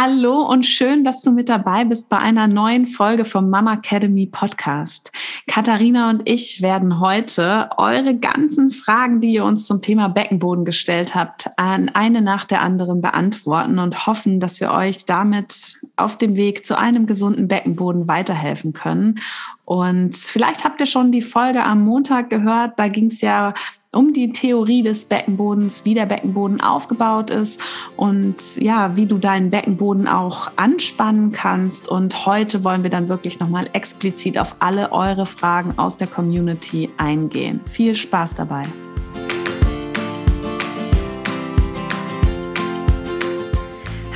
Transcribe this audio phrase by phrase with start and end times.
[0.00, 4.26] Hallo und schön, dass du mit dabei bist bei einer neuen Folge vom Mama Academy
[4.26, 5.10] Podcast.
[5.48, 11.16] Katharina und ich werden heute eure ganzen Fragen, die ihr uns zum Thema Beckenboden gestellt
[11.16, 16.36] habt, an eine nach der anderen beantworten und hoffen, dass wir euch damit auf dem
[16.36, 19.18] Weg zu einem gesunden Beckenboden weiterhelfen können.
[19.64, 22.78] Und vielleicht habt ihr schon die Folge am Montag gehört.
[22.78, 23.52] Da ging es ja
[23.90, 27.60] um die Theorie des Beckenbodens, wie der Beckenboden aufgebaut ist
[27.96, 31.88] und ja, wie du deinen Beckenboden auch anspannen kannst.
[31.88, 36.90] Und heute wollen wir dann wirklich nochmal explizit auf alle eure Fragen aus der Community
[36.98, 37.60] eingehen.
[37.70, 38.64] Viel Spaß dabei.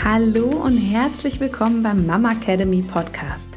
[0.05, 3.57] Hallo und herzlich willkommen beim Mama Academy Podcast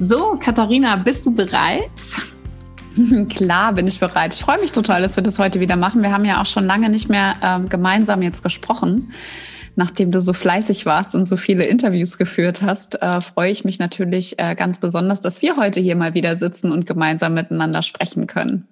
[0.00, 1.90] So, Katharina, bist du bereit?
[3.30, 4.32] Klar bin ich bereit.
[4.32, 6.02] Ich freue mich total, dass wir das heute wieder machen.
[6.02, 9.12] Wir haben ja auch schon lange nicht mehr äh, gemeinsam jetzt gesprochen.
[9.74, 13.80] Nachdem du so fleißig warst und so viele Interviews geführt hast, äh, freue ich mich
[13.80, 18.28] natürlich äh, ganz besonders, dass wir heute hier mal wieder sitzen und gemeinsam miteinander sprechen
[18.28, 18.68] können.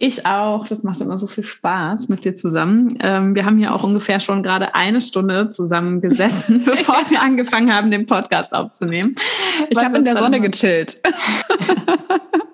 [0.00, 0.68] Ich auch.
[0.68, 2.96] Das macht immer so viel Spaß mit dir zusammen.
[3.00, 7.74] Ähm, wir haben hier auch ungefähr schon gerade eine Stunde zusammen gesessen, bevor wir angefangen
[7.74, 9.16] haben, den Podcast aufzunehmen.
[9.70, 11.00] Ich habe in der Sonne gechillt.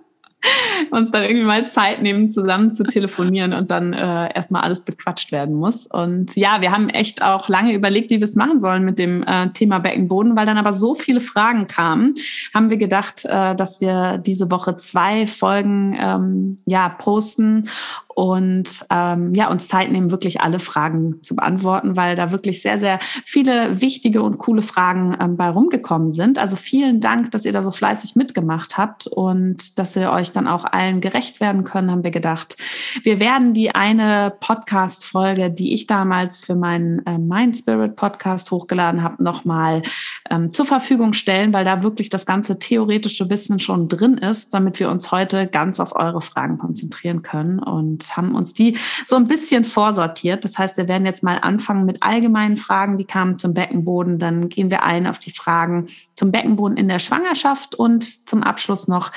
[0.94, 5.32] uns dann irgendwie mal Zeit nehmen, zusammen zu telefonieren und dann äh, erstmal alles bequatscht
[5.32, 5.86] werden muss.
[5.86, 9.22] Und ja, wir haben echt auch lange überlegt, wie wir es machen sollen mit dem
[9.24, 12.14] äh, Thema Beckenboden, weil dann aber so viele Fragen kamen,
[12.54, 17.68] haben wir gedacht, äh, dass wir diese Woche zwei Folgen ähm, ja posten
[18.14, 22.78] und ähm, ja, uns Zeit nehmen, wirklich alle Fragen zu beantworten, weil da wirklich sehr,
[22.78, 26.38] sehr viele wichtige und coole Fragen ähm, bei rumgekommen sind.
[26.38, 30.46] Also vielen Dank, dass ihr da so fleißig mitgemacht habt und dass wir euch dann
[30.46, 32.56] auch allen gerecht werden können, haben wir gedacht.
[33.02, 39.02] Wir werden die eine Podcast-Folge, die ich damals für meinen äh, Mind Spirit Podcast hochgeladen
[39.02, 39.82] habe, nochmal
[40.30, 44.78] ähm, zur Verfügung stellen, weil da wirklich das ganze theoretische Wissen schon drin ist, damit
[44.78, 47.58] wir uns heute ganz auf eure Fragen konzentrieren können.
[47.58, 50.44] Und haben uns die so ein bisschen vorsortiert.
[50.44, 54.18] Das heißt, wir werden jetzt mal anfangen mit allgemeinen Fragen, die kamen zum Beckenboden.
[54.18, 58.88] Dann gehen wir ein auf die Fragen zum Beckenboden in der Schwangerschaft und zum Abschluss
[58.88, 59.12] noch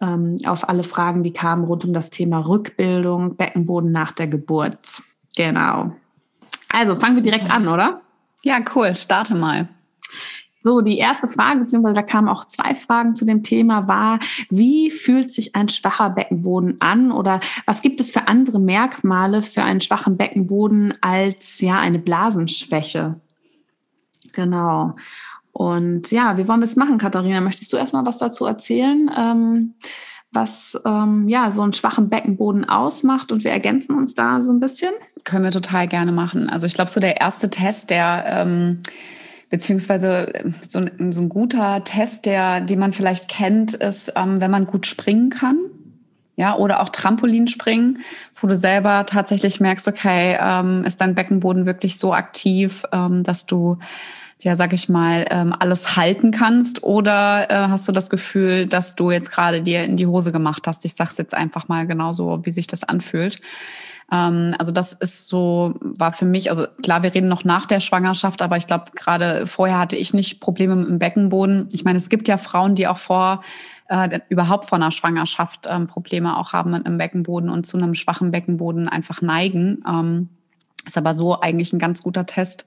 [0.00, 5.02] ähm, auf alle Fragen, die kamen rund um das Thema Rückbildung, Beckenboden nach der Geburt.
[5.36, 5.92] Genau.
[6.72, 8.00] Also fangen wir direkt an, oder?
[8.42, 8.96] Ja, cool.
[8.96, 9.68] Starte mal.
[10.66, 14.90] So, die erste Frage, beziehungsweise da kamen auch zwei Fragen zu dem Thema, war, wie
[14.90, 19.82] fühlt sich ein schwacher Beckenboden an oder was gibt es für andere Merkmale für einen
[19.82, 23.16] schwachen Beckenboden als ja eine Blasenschwäche?
[24.32, 24.94] Genau.
[25.52, 27.42] Und ja, wie wollen wir es machen, Katharina?
[27.42, 29.10] Möchtest du erstmal was dazu erzählen?
[29.14, 29.74] Ähm,
[30.32, 34.60] was ähm, ja so einen schwachen Beckenboden ausmacht und wir ergänzen uns da so ein
[34.60, 34.94] bisschen.
[35.24, 36.48] Können wir total gerne machen.
[36.48, 38.82] Also ich glaube, so der erste Test, der ähm,
[39.50, 40.32] beziehungsweise
[40.68, 44.66] so ein, so ein guter Test, der, den man vielleicht kennt, ist, ähm, wenn man
[44.66, 45.58] gut springen kann.
[46.36, 47.98] Ja, oder auch Trampolinspringen,
[48.40, 53.46] wo du selber tatsächlich merkst, okay, ähm, ist dein Beckenboden wirklich so aktiv, ähm, dass
[53.46, 53.78] du
[54.44, 56.82] ja, sag ich mal, ähm, alles halten kannst?
[56.82, 60.66] Oder äh, hast du das Gefühl, dass du jetzt gerade dir in die Hose gemacht
[60.66, 60.84] hast?
[60.84, 63.40] Ich sag's jetzt einfach mal genauso, wie sich das anfühlt.
[64.12, 67.80] Ähm, also das ist so, war für mich, also klar, wir reden noch nach der
[67.80, 71.68] Schwangerschaft, aber ich glaube, gerade vorher hatte ich nicht Probleme mit dem Beckenboden.
[71.72, 73.42] Ich meine, es gibt ja Frauen, die auch vor
[73.88, 77.94] äh, überhaupt vor einer Schwangerschaft ähm, Probleme auch haben mit einem Beckenboden und zu einem
[77.94, 79.82] schwachen Beckenboden einfach neigen.
[79.88, 80.28] Ähm,
[80.86, 82.66] ist aber so eigentlich ein ganz guter Test.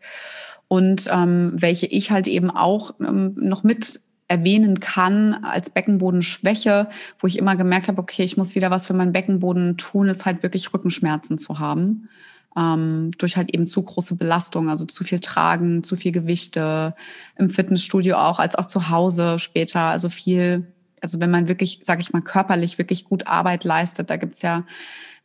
[0.67, 6.89] Und ähm, welche ich halt eben auch ähm, noch mit erwähnen kann als Beckenbodenschwäche,
[7.19, 10.25] wo ich immer gemerkt habe, okay, ich muss wieder was für meinen Beckenboden tun, ist
[10.25, 12.09] halt wirklich Rückenschmerzen zu haben.
[12.57, 16.95] Ähm, durch halt eben zu große Belastung, also zu viel Tragen, zu viel Gewichte,
[17.37, 19.81] im Fitnessstudio auch, als auch zu Hause später.
[19.81, 24.17] Also viel, also wenn man wirklich, sage ich mal, körperlich wirklich gut Arbeit leistet, da
[24.17, 24.63] gibt's ja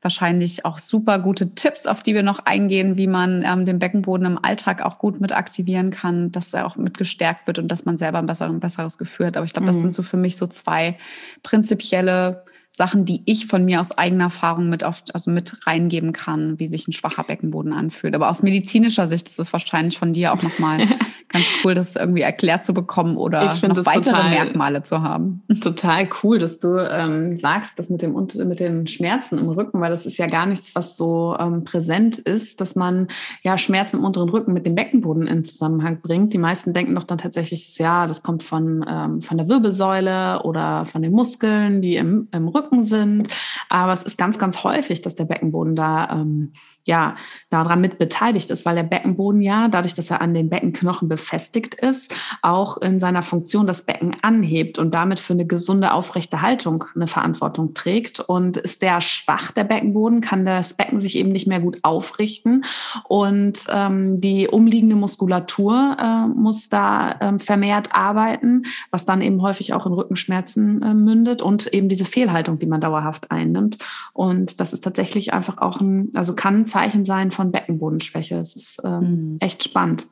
[0.03, 4.27] wahrscheinlich auch super gute Tipps, auf die wir noch eingehen, wie man ähm, den Beckenboden
[4.27, 7.85] im Alltag auch gut mit aktivieren kann, dass er auch mit gestärkt wird und dass
[7.85, 9.37] man selber ein, besser, ein besseres Gefühl hat.
[9.37, 9.83] Aber ich glaube, das mhm.
[9.83, 10.99] sind so für mich so zwei
[11.43, 12.45] prinzipielle
[12.75, 16.67] Sachen, die ich von mir aus eigener Erfahrung mit auf, also mit reingeben kann, wie
[16.67, 18.15] sich ein schwacher Beckenboden anfühlt.
[18.15, 20.81] Aber aus medizinischer Sicht ist es wahrscheinlich von dir auch nochmal
[21.33, 25.43] ganz cool, das irgendwie erklärt zu bekommen oder noch weitere total, Merkmale zu haben.
[25.61, 29.91] Total cool, dass du ähm, sagst, das mit, dem, mit den Schmerzen im Rücken, weil
[29.91, 33.09] das ist ja gar nichts, was so ähm, präsent ist, dass man
[33.43, 36.33] ja Schmerzen im unteren Rücken mit dem Beckenboden in Zusammenhang bringt.
[36.33, 40.87] Die meisten denken doch dann tatsächlich, ja, das kommt von, ähm, von der Wirbelsäule oder
[40.87, 43.29] von den Muskeln, die im, im Rücken sind.
[43.69, 46.53] Aber es ist ganz, ganz häufig, dass der Beckenboden da ähm,
[46.85, 47.17] ja
[47.51, 51.75] daran mit beteiligt ist, weil der Beckenboden ja, dadurch, dass er an den Beckenknochen befestigt
[51.75, 56.85] ist, auch in seiner Funktion das Becken anhebt und damit für eine gesunde, aufrechte Haltung
[56.95, 58.21] eine Verantwortung trägt.
[58.21, 62.65] Und ist der schwach, der Beckenboden, kann das Becken sich eben nicht mehr gut aufrichten
[63.09, 69.75] und ähm, die umliegende Muskulatur äh, muss da ähm, vermehrt arbeiten, was dann eben häufig
[69.75, 73.79] auch in Rückenschmerzen äh, mündet und eben diese Fehlhaltung, die man dauerhaft einnimmt.
[74.13, 78.37] Und das ist tatsächlich einfach auch ein, also kann Zeichen sein von Beckenbodenschwäche.
[78.37, 79.37] Es ist ähm, mhm.
[79.41, 80.07] echt spannend.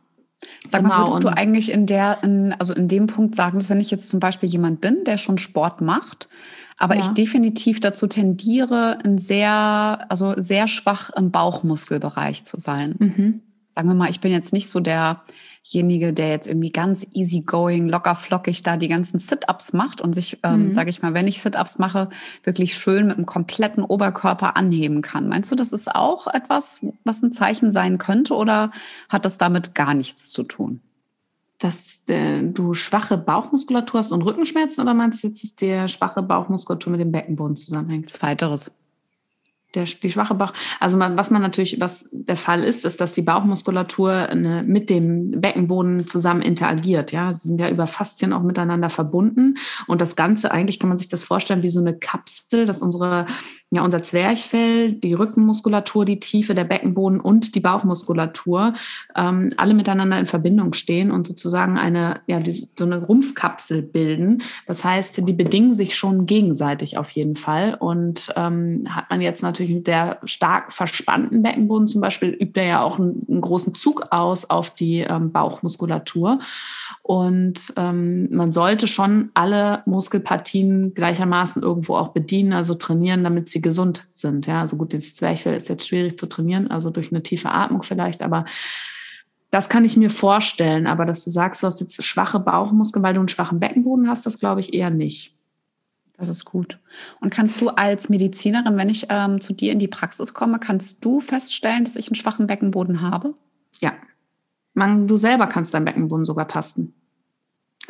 [0.69, 1.01] Sag mal, genau.
[1.01, 4.09] würdest du eigentlich in der, in, also in dem Punkt sagen, dass wenn ich jetzt
[4.09, 6.29] zum Beispiel jemand bin, der schon Sport macht,
[6.79, 7.03] aber ja.
[7.03, 12.95] ich definitiv dazu tendiere, ein sehr, also sehr schwach im Bauchmuskelbereich zu sein.
[12.99, 13.41] Mhm.
[13.75, 15.23] Sagen wir mal, ich bin jetzt nicht so der
[15.65, 20.39] derjenige, der jetzt irgendwie ganz easygoing, locker flockig da die ganzen Sit-ups macht und sich,
[20.43, 20.73] ähm, mhm.
[20.73, 22.09] sage ich mal, wenn ich Sit-ups mache,
[22.45, 25.29] wirklich schön mit dem kompletten Oberkörper anheben kann.
[25.29, 28.71] Meinst du, das ist auch etwas, was ein Zeichen sein könnte oder
[29.09, 30.81] hat das damit gar nichts zu tun?
[31.59, 36.23] Dass äh, du schwache Bauchmuskulatur hast und Rückenschmerzen oder meinst du jetzt, dass der schwache
[36.23, 38.09] Bauchmuskulatur mit dem Beckenboden zusammenhängt?
[38.09, 38.73] Zweiteres
[39.75, 40.53] der, die schwache Bauch.
[40.79, 44.91] Also man, was man natürlich, was der Fall ist, ist, dass die Bauchmuskulatur eine, mit
[44.91, 47.13] dem Beckenboden zusammen interagiert.
[47.13, 49.57] Ja, sie sind ja über Faszien auch miteinander verbunden.
[49.87, 53.27] Und das Ganze, eigentlich kann man sich das vorstellen wie so eine Kapsel, dass unsere,
[53.73, 58.75] ja, unser Zwerchfell, die Rückenmuskulatur, die Tiefe, der Beckenboden und die Bauchmuskulatur
[59.15, 64.43] ähm, alle miteinander in Verbindung stehen und sozusagen eine, ja, die, so eine Rumpfkapsel bilden.
[64.67, 67.77] Das heißt, die bedingen sich schon gegenseitig auf jeden Fall.
[67.79, 72.67] Und ähm, hat man jetzt natürlich mit der stark verspannten Beckenboden zum Beispiel übt er
[72.67, 76.41] ja auch einen, einen großen Zug aus auf die ähm, Bauchmuskulatur.
[77.03, 83.63] Und ähm, man sollte schon alle Muskelpartien gleichermaßen irgendwo auch bedienen, also trainieren, damit sie
[83.63, 84.47] gesund sind.
[84.47, 87.83] Ja, also gut, das Zwerchfell ist jetzt schwierig zu trainieren, also durch eine tiefe Atmung
[87.83, 88.45] vielleicht, aber
[89.51, 90.87] das kann ich mir vorstellen.
[90.87, 94.27] Aber dass du sagst, du hast jetzt schwache Bauchmuskeln, weil du einen schwachen Beckenboden hast,
[94.27, 95.35] das glaube ich eher nicht.
[96.17, 96.79] Das ist gut.
[97.21, 101.03] Und kannst du als Medizinerin, wenn ich ähm, zu dir in die Praxis komme, kannst
[101.05, 103.35] du feststellen, dass ich einen schwachen Beckenboden habe?
[103.81, 103.95] Ja.
[104.81, 106.95] Man, du selber kannst deinen Beckenboden sogar tasten.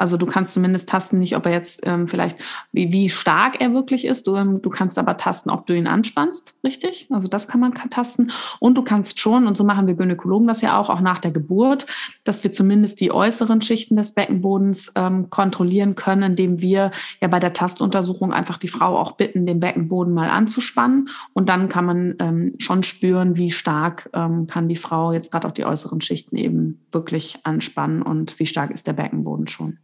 [0.01, 2.39] Also du kannst zumindest tasten, nicht ob er jetzt ähm, vielleicht,
[2.73, 4.27] wie, wie stark er wirklich ist.
[4.27, 7.07] Du, ähm, du kannst aber tasten, ob du ihn anspannst, richtig?
[7.11, 8.33] Also das kann man tasten.
[8.61, 11.33] Und du kannst schon, und so machen wir Gynäkologen das ja auch, auch nach der
[11.33, 11.85] Geburt,
[12.25, 17.39] dass wir zumindest die äußeren Schichten des Beckenbodens ähm, kontrollieren können, indem wir ja bei
[17.39, 21.11] der Tastuntersuchung einfach die Frau auch bitten, den Beckenboden mal anzuspannen.
[21.35, 25.47] Und dann kann man ähm, schon spüren, wie stark ähm, kann die Frau jetzt gerade
[25.47, 29.77] auch die äußeren Schichten eben wirklich anspannen und wie stark ist der Beckenboden schon.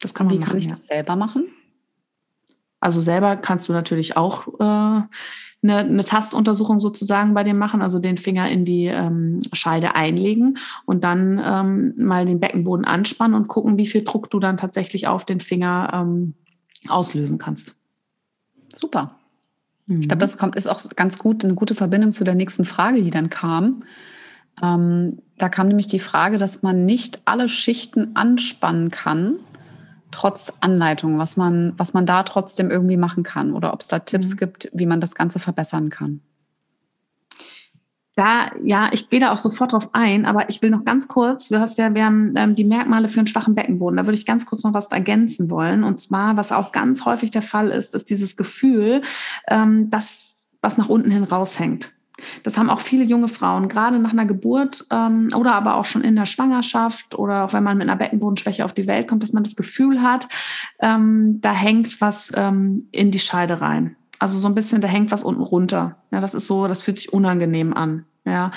[0.00, 0.72] Das kann man Wie machen, kann ich ja.
[0.72, 1.46] das selber machen?
[2.80, 5.02] Also selber kannst du natürlich auch äh,
[5.62, 10.58] eine, eine Tastuntersuchung sozusagen bei dem machen, also den Finger in die ähm, Scheide einlegen
[10.86, 15.06] und dann ähm, mal den Beckenboden anspannen und gucken, wie viel Druck du dann tatsächlich
[15.06, 16.34] auf den Finger ähm,
[16.88, 17.74] auslösen kannst.
[18.74, 19.16] Super.
[19.86, 20.00] Mhm.
[20.00, 23.02] Ich glaube, das kommt, ist auch ganz gut, eine gute Verbindung zu der nächsten Frage,
[23.02, 23.82] die dann kam.
[24.62, 29.40] Ähm, da kam nämlich die Frage, dass man nicht alle Schichten anspannen kann
[30.10, 33.98] trotz Anleitung, was man, was man da trotzdem irgendwie machen kann oder ob es da
[33.98, 34.36] Tipps mhm.
[34.36, 36.20] gibt, wie man das Ganze verbessern kann.
[38.16, 41.48] Da, ja, ich gehe da auch sofort drauf ein, aber ich will noch ganz kurz,
[41.48, 44.26] du hast ja, wir haben ähm, die Merkmale für einen schwachen Beckenboden, da würde ich
[44.26, 45.84] ganz kurz noch was ergänzen wollen.
[45.84, 49.02] Und zwar, was auch ganz häufig der Fall ist, ist dieses Gefühl,
[49.48, 51.92] ähm, dass was nach unten hin raushängt.
[52.42, 56.02] Das haben auch viele junge Frauen, gerade nach einer Geburt ähm, oder aber auch schon
[56.02, 59.32] in der Schwangerschaft oder auch wenn man mit einer Beckenbodenschwäche auf die Welt kommt, dass
[59.32, 60.28] man das Gefühl hat,
[60.80, 63.96] ähm, da hängt was ähm, in die Scheide rein.
[64.18, 65.96] Also so ein bisschen, da hängt was unten runter.
[66.10, 68.04] Ja, das ist so, das fühlt sich unangenehm an.
[68.26, 68.50] Ja,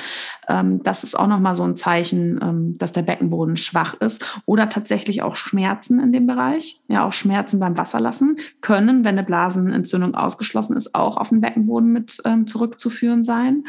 [0.50, 4.68] ähm, das ist auch nochmal so ein Zeichen, ähm, dass der Beckenboden schwach ist oder
[4.68, 6.82] tatsächlich auch Schmerzen in dem Bereich.
[6.90, 11.94] Ja, auch Schmerzen beim Wasserlassen können, wenn eine Blasenentzündung ausgeschlossen ist, auch auf den Beckenboden
[11.94, 13.64] mit ähm, zurückzuführen sein.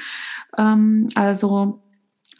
[0.58, 1.83] Ähm, also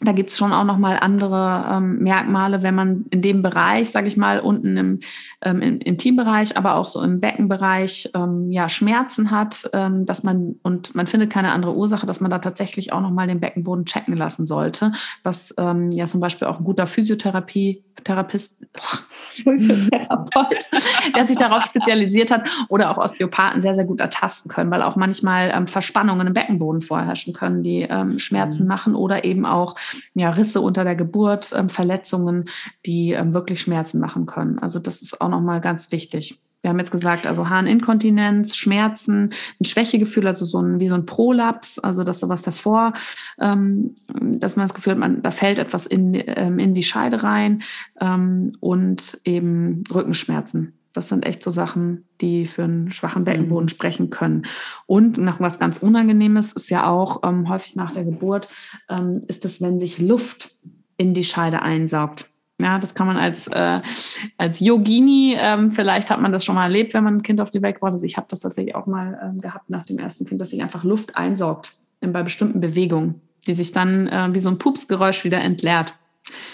[0.01, 3.89] da gibt es schon auch noch mal andere ähm, Merkmale, wenn man in dem Bereich,
[3.91, 4.99] sage ich mal, unten im,
[5.41, 10.55] ähm, im Intimbereich, aber auch so im Beckenbereich ähm, ja Schmerzen hat, ähm, dass man
[10.63, 13.85] und man findet keine andere Ursache, dass man da tatsächlich auch noch mal den Beckenboden
[13.85, 14.91] checken lassen sollte,
[15.23, 18.67] was ähm, ja zum Beispiel auch ein guter Physiotherapie Therapist,
[19.43, 20.69] Physiotherapeut,
[21.15, 24.97] der sich darauf spezialisiert hat, oder auch Osteopathen sehr sehr gut ertasten können, weil auch
[24.97, 28.67] manchmal ähm, Verspannungen im Beckenboden vorherrschen können, die ähm, Schmerzen mhm.
[28.67, 29.75] machen oder eben auch
[30.13, 32.45] ja, Risse unter der Geburt, ähm, Verletzungen,
[32.85, 34.59] die ähm, wirklich Schmerzen machen können.
[34.59, 36.39] Also das ist auch nochmal ganz wichtig.
[36.65, 41.05] Wir haben jetzt gesagt, also Harninkontinenz, Schmerzen, ein Schwächegefühl, also so ein, wie so ein
[41.05, 42.93] Prolaps, also dass sowas davor,
[43.39, 47.21] ähm, dass man das Gefühl hat, man, da fällt etwas in, ähm, in die Scheide
[47.21, 47.61] rein
[48.01, 50.74] ähm, und eben Rückenschmerzen.
[50.95, 53.69] Das sind echt so Sachen, die für einen schwachen Beckenboden mhm.
[53.69, 54.43] sprechen können.
[54.85, 58.47] Und noch was ganz Unangenehmes ist ja auch ähm, häufig nach der Geburt,
[58.89, 60.55] ähm, ist es, wenn sich Luft
[60.97, 62.29] in die Scheide einsaugt.
[62.61, 63.81] Ja, das kann man als, äh,
[64.37, 67.49] als Yogini, ähm, vielleicht hat man das schon mal erlebt, wenn man ein Kind auf
[67.49, 68.03] die Welt gebracht hat.
[68.03, 70.85] Ich habe das tatsächlich auch mal ähm, gehabt nach dem ersten Kind, dass sich einfach
[70.85, 75.41] Luft einsaugt in, bei bestimmten Bewegungen, die sich dann äh, wie so ein Pupsgeräusch wieder
[75.41, 75.95] entleert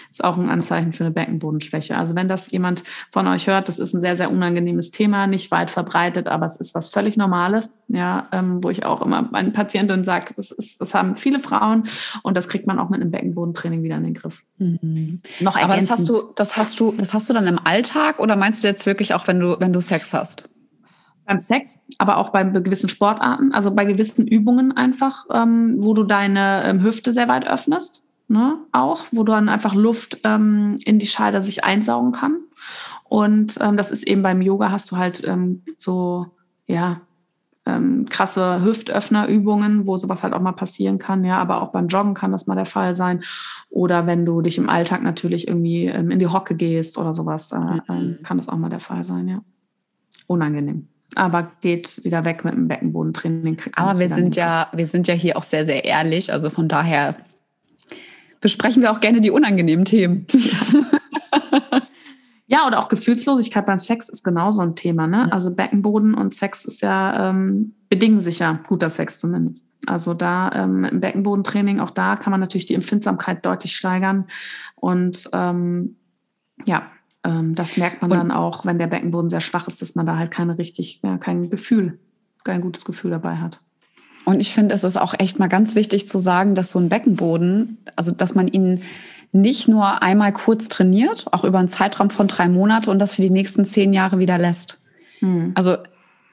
[0.10, 1.98] ist auch ein Anzeichen für eine Beckenbodenschwäche.
[1.98, 5.52] Also wenn das jemand von euch hört, das ist ein sehr, sehr unangenehmes Thema, nicht
[5.52, 9.54] weit verbreitet, aber es ist was völlig Normales, ja, ähm, wo ich auch immer meinen
[9.54, 11.84] Patientinnen sage, das ist, das haben viele Frauen
[12.24, 14.44] und das kriegt man auch mit einem Beckenbodentraining wieder in den Griff.
[14.58, 15.22] Mhm.
[15.40, 18.36] Noch aber das hast du, das hast du, das hast du dann im Alltag oder
[18.36, 20.50] meinst du jetzt wirklich auch, wenn du, wenn du Sex hast?
[21.24, 26.04] beim Sex, aber auch bei gewissen Sportarten, also bei gewissen Übungen einfach, ähm, wo du
[26.04, 31.00] deine ähm, Hüfte sehr weit öffnest ne, auch, wo du dann einfach Luft ähm, in
[31.00, 32.40] die Scheide sich einsaugen kann.
[33.04, 36.28] Und ähm, das ist eben beim Yoga hast du halt ähm, so,
[36.66, 37.02] ja,
[37.66, 42.16] ähm, krasse Hüftöffnerübungen, wo sowas halt auch mal passieren kann, ja, aber auch beim Joggen
[42.16, 43.24] kann das mal der Fall sein.
[43.70, 47.52] Oder wenn du dich im Alltag natürlich irgendwie ähm, in die Hocke gehst oder sowas,
[47.52, 48.20] äh, mhm.
[48.24, 49.42] Kann das auch mal der Fall sein, ja.
[50.28, 53.58] Unangenehm aber geht wieder weg mit dem Beckenbodentraining.
[53.74, 56.32] Aber wir sind ja, wir sind ja hier auch sehr, sehr ehrlich.
[56.32, 57.18] Also von daher
[58.42, 60.28] besprechen wir auch gerne die unangenehmen Themen.
[62.48, 62.68] Ja.
[62.68, 65.08] oder auch Gefühlslosigkeit beim Sex ist genauso ein Thema.
[65.08, 65.32] Ne?
[65.32, 69.66] Also Beckenboden und Sex ist ja ähm, bedingen sich ja guter Sex zumindest.
[69.88, 74.26] Also da ähm, im Beckenbodentraining, auch da kann man natürlich die Empfindsamkeit deutlich steigern.
[74.76, 75.96] Und ähm,
[76.66, 76.92] ja,
[77.24, 80.06] ähm, das merkt man und, dann auch, wenn der Beckenboden sehr schwach ist, dass man
[80.06, 82.00] da halt keine richtig, ja, kein Gefühl,
[82.44, 83.60] kein gutes Gefühl dabei hat.
[84.26, 86.90] Und ich finde, es ist auch echt mal ganz wichtig zu sagen, dass so ein
[86.90, 88.82] Beckenboden, also dass man ihn
[89.32, 93.22] nicht nur einmal kurz trainiert, auch über einen Zeitraum von drei Monate und das für
[93.22, 94.78] die nächsten zehn Jahre wieder lässt.
[95.20, 95.52] Hm.
[95.56, 95.78] Also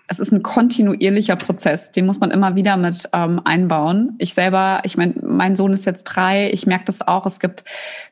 [0.09, 4.15] es ist ein kontinuierlicher Prozess, den muss man immer wieder mit ähm, einbauen.
[4.19, 7.27] Ich selber, ich meine, mein Sohn ist jetzt drei, ich merke das auch.
[7.27, 7.65] Es gibt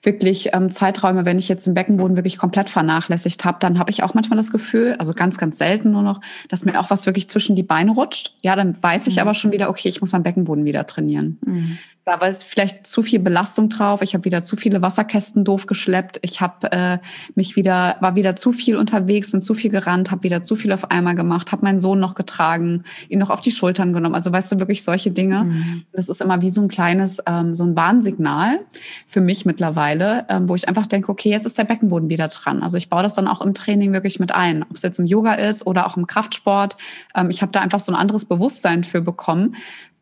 [0.03, 4.03] wirklich ähm, Zeiträume, wenn ich jetzt den Beckenboden wirklich komplett vernachlässigt habe, dann habe ich
[4.03, 7.31] auch manchmal das Gefühl, also ganz, ganz selten nur noch, dass mir auch was wirklich
[7.31, 8.35] zwischen die Beine rutscht.
[8.43, 9.23] Ja, dann weiß ich mhm.
[9.23, 11.39] aber schon wieder, okay, ich muss meinen Beckenboden wieder trainieren.
[11.47, 11.79] Mhm.
[12.07, 14.01] Da war es vielleicht zu viel Belastung drauf.
[14.01, 16.21] Ich habe wieder zu viele Wasserkästen doof geschleppt.
[16.23, 16.99] Ich habe äh,
[17.35, 20.71] mich wieder, war wieder zu viel unterwegs, bin zu viel gerannt, habe wieder zu viel
[20.71, 24.15] auf einmal gemacht, habe meinen Sohn noch getragen, ihn noch auf die Schultern genommen.
[24.15, 25.47] Also weißt du wirklich solche Dinge.
[25.47, 25.83] Mhm.
[25.91, 28.61] Das ist immer wie so ein kleines, ähm, so ein Warnsignal
[29.09, 32.63] für mich mittlerweile, ähm, wo ich einfach denke, okay, jetzt ist der Beckenboden wieder dran.
[32.63, 35.07] Also ich baue das dann auch im Training wirklich mit ein, ob es jetzt im
[35.07, 36.77] Yoga ist oder auch im Kraftsport.
[37.17, 39.57] Ähm, ich habe da einfach so ein anderes Bewusstsein für bekommen,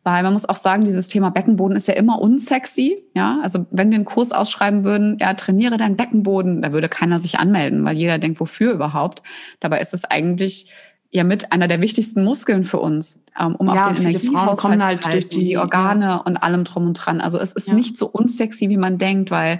[0.05, 3.03] weil man muss auch sagen, dieses Thema Beckenboden ist ja immer unsexy.
[3.15, 7.17] Ja, also wenn wir einen Kurs ausschreiben würden, ja, trainiere deinen Beckenboden, da würde keiner
[7.17, 9.23] sich anmelden, weil jeder denkt, wofür überhaupt?
[9.59, 10.71] Dabei ist es eigentlich
[11.09, 15.03] ja mit einer der wichtigsten Muskeln für uns, ähm, um ja, auch den Energiehaushalt halt
[15.03, 17.19] zu halten, die, die Organe und allem drum und dran.
[17.19, 17.73] Also es ist ja.
[17.73, 19.59] nicht so unsexy, wie man denkt, weil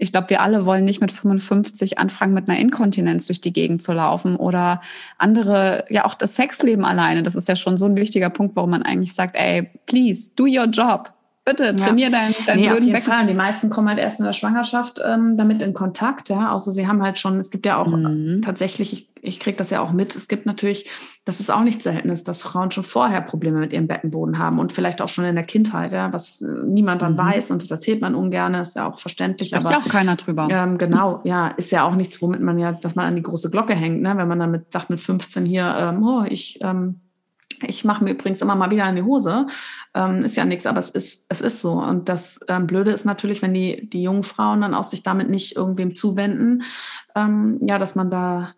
[0.00, 3.82] ich glaube, wir alle wollen nicht mit 55 anfangen, mit einer Inkontinenz durch die Gegend
[3.82, 4.80] zu laufen oder
[5.18, 7.22] andere, ja auch das Sexleben alleine.
[7.22, 10.44] Das ist ja schon so ein wichtiger Punkt, warum man eigentlich sagt, ey, please, do
[10.44, 11.12] your job.
[11.44, 12.18] Bitte trainier ja.
[12.18, 13.26] deinen dein nee, blöden auf Fall.
[13.26, 16.52] Die meisten kommen halt erst in der Schwangerschaft ähm, damit in Kontakt, ja.
[16.52, 18.42] Außer sie haben halt schon, es gibt ja auch mhm.
[18.44, 20.90] tatsächlich, ich, ich kriege das ja auch mit, es gibt natürlich,
[21.24, 24.58] das ist auch nicht selten ist, dass Frauen schon vorher Probleme mit ihrem Beckenboden haben
[24.58, 27.18] und vielleicht auch schon in der Kindheit, ja, was äh, niemand dann mhm.
[27.18, 29.48] weiß und das erzählt man ungern, ist ja auch verständlich.
[29.48, 30.46] Spricht aber ja auch keiner drüber.
[30.50, 33.50] Ähm, genau, ja, ist ja auch nichts, womit man ja, was man an die große
[33.50, 34.14] Glocke hängt, ne?
[34.14, 37.00] wenn man dann mit, sagt mit 15 hier, ähm, oh, ich ähm,
[37.62, 39.46] ich mache mir übrigens immer mal wieder in die Hose.
[39.94, 41.72] Ähm, ist ja nichts, aber es ist, es ist so.
[41.72, 45.28] Und das ähm, Blöde ist natürlich, wenn die, die jungen Frauen dann auch sich damit
[45.28, 46.62] nicht irgendwem zuwenden,
[47.14, 48.54] ähm, ja, dass man da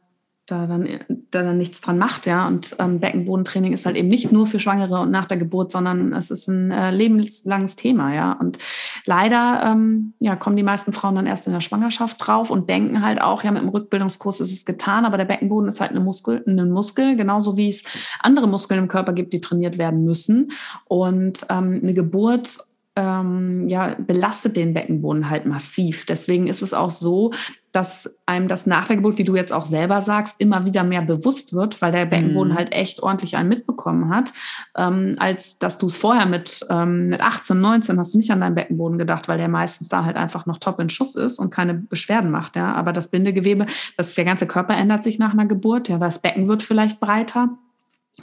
[0.46, 0.88] da dann,
[1.30, 2.48] da dann nichts dran macht, ja.
[2.48, 6.12] Und ähm, Beckenbodentraining ist halt eben nicht nur für Schwangere und nach der Geburt, sondern
[6.12, 8.32] es ist ein äh, lebenslanges Thema, ja.
[8.32, 8.58] Und
[9.06, 13.02] leider ähm, ja, kommen die meisten Frauen dann erst in der Schwangerschaft drauf und denken
[13.02, 16.00] halt auch, ja, mit dem Rückbildungskurs ist es getan, aber der Beckenboden ist halt eine
[16.00, 17.84] Muskel, ein Muskel, genauso wie es
[18.18, 20.50] andere Muskeln im Körper gibt, die trainiert werden müssen.
[20.86, 22.58] Und ähm, eine Geburt
[22.96, 26.04] ähm, ja, belastet den Beckenboden halt massiv.
[26.04, 27.32] Deswegen ist es auch so,
[27.72, 31.02] dass einem das nach der Geburt, wie du jetzt auch selber sagst, immer wieder mehr
[31.02, 32.56] bewusst wird, weil der Beckenboden mhm.
[32.56, 34.32] halt echt ordentlich einen mitbekommen hat,
[34.76, 38.40] ähm, als dass du es vorher mit, ähm, mit 18, 19 hast du nicht an
[38.40, 41.50] deinen Beckenboden gedacht, weil der meistens da halt einfach noch top in Schuss ist und
[41.50, 42.56] keine Beschwerden macht.
[42.56, 42.74] Ja.
[42.74, 46.48] Aber das Bindegewebe, das, der ganze Körper ändert sich nach einer Geburt, ja, das Becken
[46.48, 47.56] wird vielleicht breiter.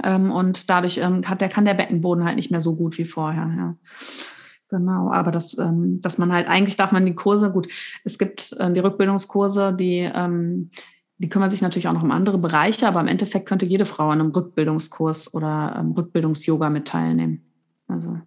[0.03, 3.05] Ähm, und dadurch ähm, hat der, kann der Beckenboden halt nicht mehr so gut wie
[3.05, 3.51] vorher.
[3.57, 3.75] Ja.
[4.69, 7.67] Genau, aber das, ähm, dass man halt eigentlich darf man die Kurse, gut,
[8.03, 10.69] es gibt äh, die Rückbildungskurse, die, ähm,
[11.17, 14.09] die kümmern sich natürlich auch noch um andere Bereiche, aber im Endeffekt könnte jede Frau
[14.09, 17.51] an einem Rückbildungskurs oder ähm, Rückbildungs-Yoga mit teilnehmen.
[17.87, 18.19] Also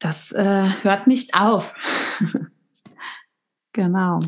[0.00, 1.74] das äh, hört nicht auf.
[3.72, 4.18] genau.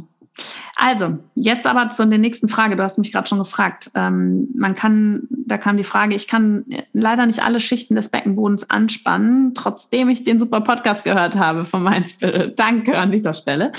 [0.81, 2.77] Also, jetzt aber zu der nächsten Frage.
[2.77, 3.91] Du hast mich gerade schon gefragt.
[3.97, 8.71] Ähm, man kann, da kam die Frage, ich kann leider nicht alle Schichten des Beckenbodens
[8.71, 12.61] anspannen, trotzdem ich den super Podcast gehört habe von Mindspirit.
[12.61, 13.73] Danke an dieser Stelle.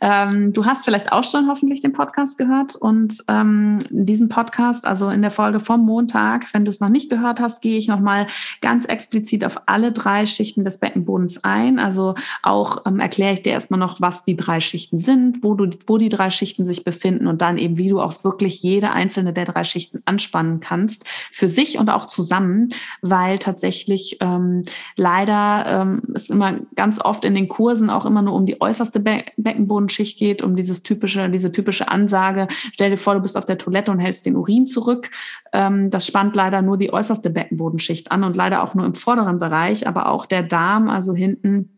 [0.00, 4.86] Ähm, du hast vielleicht auch schon hoffentlich den Podcast gehört und ähm, in diesem Podcast,
[4.86, 7.88] also in der Folge vom Montag, wenn du es noch nicht gehört hast, gehe ich
[7.88, 8.28] nochmal
[8.60, 11.80] ganz explizit auf alle drei Schichten des Beckenbodens ein.
[11.80, 15.70] Also auch ähm, erkläre ich dir erstmal noch, was die drei Schichten sind, wo du,
[15.88, 19.32] wo die drei Schichten sich befinden und dann eben, wie du auch wirklich jede einzelne
[19.32, 22.68] der drei Schichten anspannen kannst, für sich und auch zusammen,
[23.02, 24.62] weil tatsächlich ähm,
[24.96, 29.00] leider ähm, es immer ganz oft in den Kursen auch immer nur um die äußerste
[29.00, 33.44] Be Beckenbodenschicht geht, um dieses typische, diese typische Ansage, stell dir vor, du bist auf
[33.44, 35.10] der Toilette und hältst den Urin zurück.
[35.52, 39.38] Ähm, das spannt leider nur die äußerste Beckenbodenschicht an und leider auch nur im vorderen
[39.38, 41.75] Bereich, aber auch der Darm, also hinten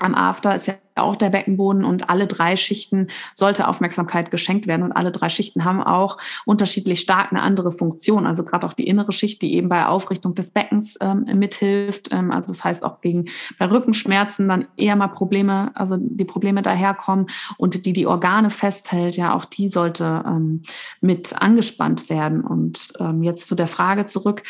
[0.00, 4.82] am After ist ja auch der Beckenboden und alle drei Schichten sollte Aufmerksamkeit geschenkt werden
[4.82, 8.26] und alle drei Schichten haben auch unterschiedlich stark eine andere Funktion.
[8.26, 12.12] Also gerade auch die innere Schicht, die eben bei Aufrichtung des Beckens ähm, mithilft.
[12.12, 13.26] Ähm, also das heißt auch gegen
[13.58, 17.26] bei Rückenschmerzen dann eher mal Probleme, also die Probleme daherkommen
[17.56, 20.62] und die die Organe festhält, ja auch die sollte ähm,
[21.00, 22.42] mit angespannt werden.
[22.42, 24.42] Und ähm, jetzt zu der Frage zurück.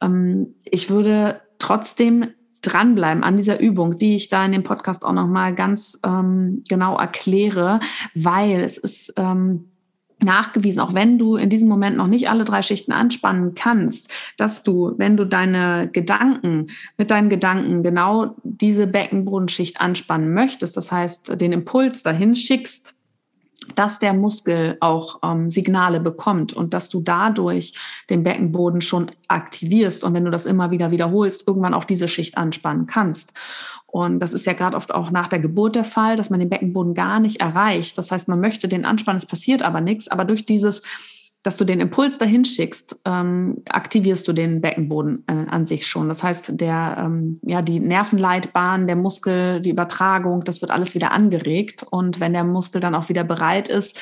[0.00, 2.28] Ähm, ich würde trotzdem
[2.62, 6.98] dranbleiben an dieser Übung, die ich da in dem Podcast auch nochmal ganz ähm, genau
[6.98, 7.80] erkläre,
[8.14, 9.64] weil es ist ähm,
[10.24, 14.62] nachgewiesen, auch wenn du in diesem Moment noch nicht alle drei Schichten anspannen kannst, dass
[14.62, 16.66] du, wenn du deine Gedanken
[16.96, 22.97] mit deinen Gedanken genau diese Beckenbodenschicht anspannen möchtest, das heißt den Impuls dahin schickst,
[23.74, 27.72] dass der Muskel auch ähm, Signale bekommt und dass du dadurch
[28.10, 32.36] den Beckenboden schon aktivierst und wenn du das immer wieder wiederholst, irgendwann auch diese Schicht
[32.36, 33.32] anspannen kannst.
[33.86, 36.50] Und das ist ja gerade oft auch nach der Geburt der Fall, dass man den
[36.50, 37.96] Beckenboden gar nicht erreicht.
[37.96, 40.82] Das heißt, man möchte den anspannen, es passiert aber nichts, aber durch dieses
[41.42, 46.08] dass du den Impuls dahin schickst, ähm, aktivierst du den Beckenboden äh, an sich schon.
[46.08, 51.12] Das heißt, der, ähm, ja, die Nervenleitbahn, der Muskel, die Übertragung, das wird alles wieder
[51.12, 51.86] angeregt.
[51.88, 53.98] Und wenn der Muskel dann auch wieder bereit ist,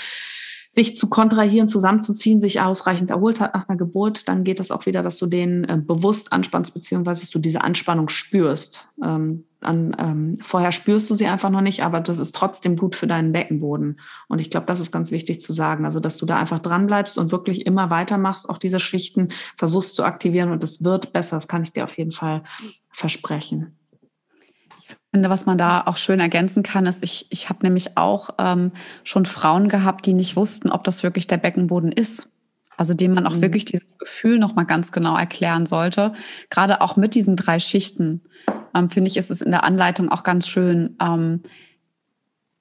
[0.70, 4.86] sich zu kontrahieren, zusammenzuziehen, sich ausreichend erholt hat nach einer Geburt, dann geht es auch
[4.86, 8.88] wieder, dass du den äh, bewusst anspannst, beziehungsweise dass du diese Anspannung spürst.
[9.02, 12.94] Ähm, an, ähm, vorher spürst du sie einfach noch nicht, aber das ist trotzdem gut
[12.94, 14.00] für deinen Beckenboden.
[14.28, 15.84] Und ich glaube, das ist ganz wichtig zu sagen.
[15.84, 19.94] Also, dass du da einfach dran bleibst und wirklich immer weitermachst, auch diese Schichten versuchst
[19.94, 21.36] zu aktivieren und es wird besser.
[21.36, 22.42] Das kann ich dir auf jeden Fall
[22.90, 23.75] versprechen
[25.12, 28.72] finde, was man da auch schön ergänzen kann, ist, ich, ich habe nämlich auch ähm,
[29.02, 32.28] schon Frauen gehabt, die nicht wussten, ob das wirklich der Beckenboden ist.
[32.76, 33.42] Also dem man auch mhm.
[33.42, 36.12] wirklich dieses Gefühl nochmal ganz genau erklären sollte.
[36.50, 38.22] Gerade auch mit diesen drei Schichten,
[38.74, 41.42] ähm, finde ich, ist es in der Anleitung auch ganz schön, ähm,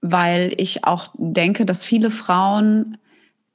[0.01, 2.97] weil ich auch denke, dass viele Frauen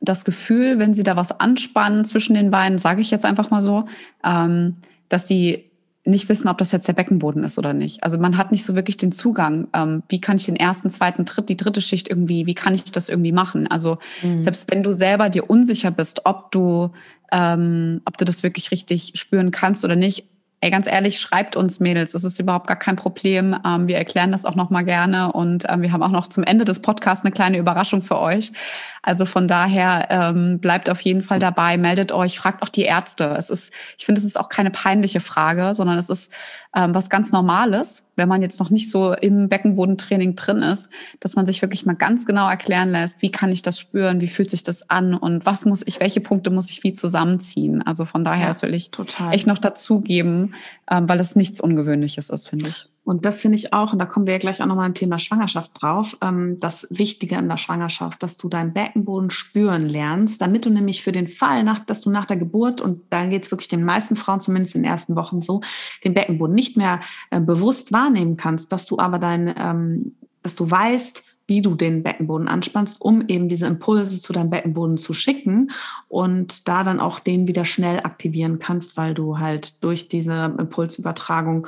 [0.01, 3.63] das Gefühl, wenn sie da was anspannen zwischen den Beinen, sage ich jetzt einfach mal
[3.63, 3.87] so,
[4.25, 4.75] ähm,
[5.09, 5.70] dass sie
[6.05, 8.03] nicht wissen, ob das jetzt der Beckenboden ist oder nicht.
[8.03, 9.69] Also man hat nicht so wirklich den Zugang.
[9.75, 12.85] Ähm, wie kann ich den ersten, zweiten, dritt, die dritte Schicht irgendwie, wie kann ich
[12.85, 13.67] das irgendwie machen?
[13.67, 14.41] Also mhm.
[14.41, 16.91] selbst wenn du selber dir unsicher bist, ob du,
[17.31, 20.27] ähm, ob du das wirklich richtig spüren kannst oder nicht,
[20.63, 23.57] Ey, ganz ehrlich, schreibt uns Mädels, es ist überhaupt gar kein Problem.
[23.65, 26.45] Ähm, wir erklären das auch noch mal gerne und ähm, wir haben auch noch zum
[26.45, 28.53] Ende des Podcasts eine kleine Überraschung für euch.
[29.01, 33.35] Also von daher ähm, bleibt auf jeden Fall dabei, meldet euch, fragt auch die Ärzte.
[33.39, 36.31] Es ist, ich finde, es ist auch keine peinliche Frage, sondern es ist
[36.75, 41.35] ähm, was ganz Normales, wenn man jetzt noch nicht so im Beckenbodentraining drin ist, dass
[41.35, 44.51] man sich wirklich mal ganz genau erklären lässt, wie kann ich das spüren, wie fühlt
[44.51, 47.83] sich das an und was muss ich, welche Punkte muss ich wie zusammenziehen.
[47.83, 49.35] Also von daher, ja, das will ich total.
[49.35, 50.55] echt noch dazugeben,
[50.91, 52.90] ähm, weil das nichts Ungewöhnliches ist, finde ich.
[53.03, 55.19] Und das finde ich auch, und da kommen wir ja gleich auch nochmal im Thema
[55.19, 60.67] Schwangerschaft drauf, ähm, das Wichtige in der Schwangerschaft, dass du deinen Beckenboden spüren lernst, damit
[60.67, 63.51] du nämlich für den Fall, nach, dass du nach der Geburt, und da geht es
[63.51, 65.63] wirklich den meisten Frauen zumindest in den ersten Wochen so,
[66.05, 70.71] den Beckenboden nicht mehr äh, bewusst wahrnehmen kannst, dass du aber dein, ähm, dass du
[70.71, 75.73] weißt, wie du den Beckenboden anspannst, um eben diese Impulse zu deinem Beckenboden zu schicken
[76.07, 81.67] und da dann auch den wieder schnell aktivieren kannst, weil du halt durch diese Impulsübertragung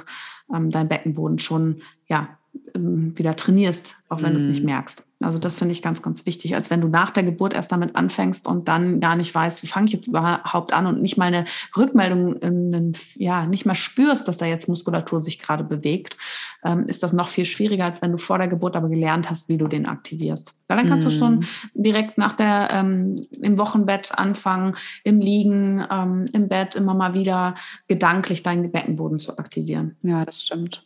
[0.70, 2.41] dein Beckenboden schon ja, ähm,
[2.74, 4.34] wieder trainierst, auch wenn mm.
[4.34, 4.66] du es nicht mhm.
[4.66, 5.04] merkst.
[5.20, 7.94] Also das finde ich ganz, ganz wichtig, als wenn du nach der Geburt erst damit
[7.96, 11.26] anfängst und dann gar nicht weißt, wie fange ich jetzt überhaupt an und nicht mal
[11.26, 11.44] eine
[11.76, 16.16] Rückmeldung, in, ja, nicht mal spürst, dass da jetzt Muskulatur sich gerade bewegt,
[16.64, 19.48] ähm, ist das noch viel schwieriger, als wenn du vor der Geburt aber gelernt hast,
[19.48, 20.54] wie du den aktivierst.
[20.68, 21.08] Ja, dann kannst mm.
[21.08, 21.46] du schon mhm.
[21.74, 27.54] direkt nach der, ähm, im Wochenbett anfangen, im Liegen, ähm, im Bett immer mal wieder
[27.86, 29.96] gedanklich deinen Beckenboden zu aktivieren.
[30.02, 30.84] Ja, das stimmt.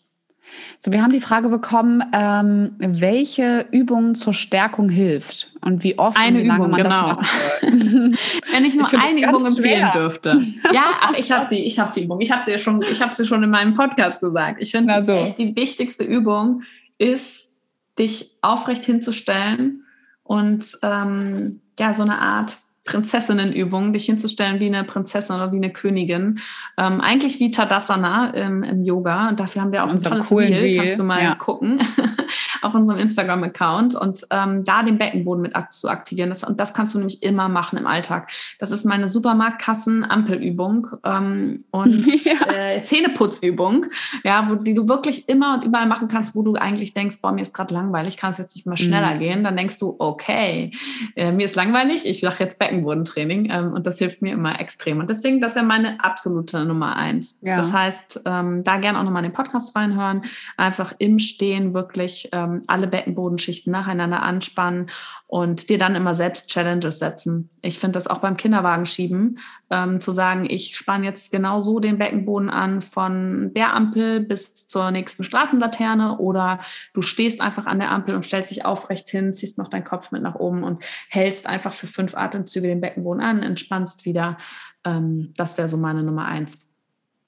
[0.78, 6.18] So, wir haben die Frage bekommen, ähm, welche Übung zur Stärkung hilft und wie oft
[6.18, 7.14] eine und wie lange Übung, man genau.
[7.14, 7.30] das
[7.60, 7.70] soll.
[8.52, 10.40] Wenn ich nur ich eine Übung empfehlen dürfte.
[10.72, 12.20] Ja, ach, ich habe die, ich habe die Übung.
[12.20, 14.58] Ich habe sie ja schon, ich habe sie schon in meinem Podcast gesagt.
[14.60, 15.24] Ich finde, so.
[15.38, 16.62] die wichtigste Übung
[16.98, 17.54] ist,
[17.98, 19.82] dich aufrecht hinzustellen
[20.22, 22.56] und ähm, ja so eine Art
[22.86, 26.38] Prinzessinnenübung, dich hinzustellen wie eine Prinzessin oder wie eine Königin.
[26.78, 29.28] Ähm, eigentlich wie Tadasana im, im Yoga.
[29.28, 31.34] Und dafür haben wir auch ein tolles Reel, Reel, kannst du mal ja.
[31.34, 31.80] gucken,
[32.62, 33.94] auf unserem Instagram-Account.
[33.96, 36.30] Und ähm, da den Beckenboden mit zu aktivieren.
[36.30, 38.30] Das, und das kannst du nämlich immer machen im Alltag.
[38.58, 42.54] Das ist meine Supermarktkassen-Ampelübung ähm, und ja.
[42.54, 43.86] äh, Zähneputzübung,
[44.22, 47.32] ja, wo die du wirklich immer und überall machen kannst, wo du eigentlich denkst, boah,
[47.32, 49.18] mir ist gerade langweilig, kann es jetzt nicht mal schneller mhm.
[49.18, 49.44] gehen.
[49.44, 50.70] Dann denkst du, okay,
[51.16, 54.60] äh, mir ist langweilig, ich sage jetzt Becken Beckenbodentraining ähm, und das hilft mir immer
[54.60, 55.00] extrem.
[55.00, 57.38] Und deswegen, das wäre meine absolute Nummer eins.
[57.42, 57.56] Ja.
[57.56, 60.22] Das heißt, ähm, da gerne auch nochmal in den Podcast reinhören,
[60.56, 64.90] einfach im Stehen wirklich ähm, alle Beckenbodenschichten nacheinander anspannen
[65.28, 67.50] und dir dann immer selbst Challenges setzen.
[67.62, 69.38] Ich finde das auch beim Kinderwagenschieben,
[69.70, 74.66] ähm, zu sagen, ich spanne jetzt genau so den Beckenboden an von der Ampel bis
[74.66, 76.60] zur nächsten Straßenlaterne oder
[76.92, 80.12] du stehst einfach an der Ampel und stellst dich aufrecht hin, ziehst noch deinen Kopf
[80.12, 84.36] mit nach oben und hältst einfach für fünf Atemzüge den Beckenboden an, entspannst wieder.
[84.84, 86.68] Ähm, das wäre so meine Nummer eins.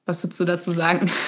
[0.07, 1.11] Was würdest du dazu sagen?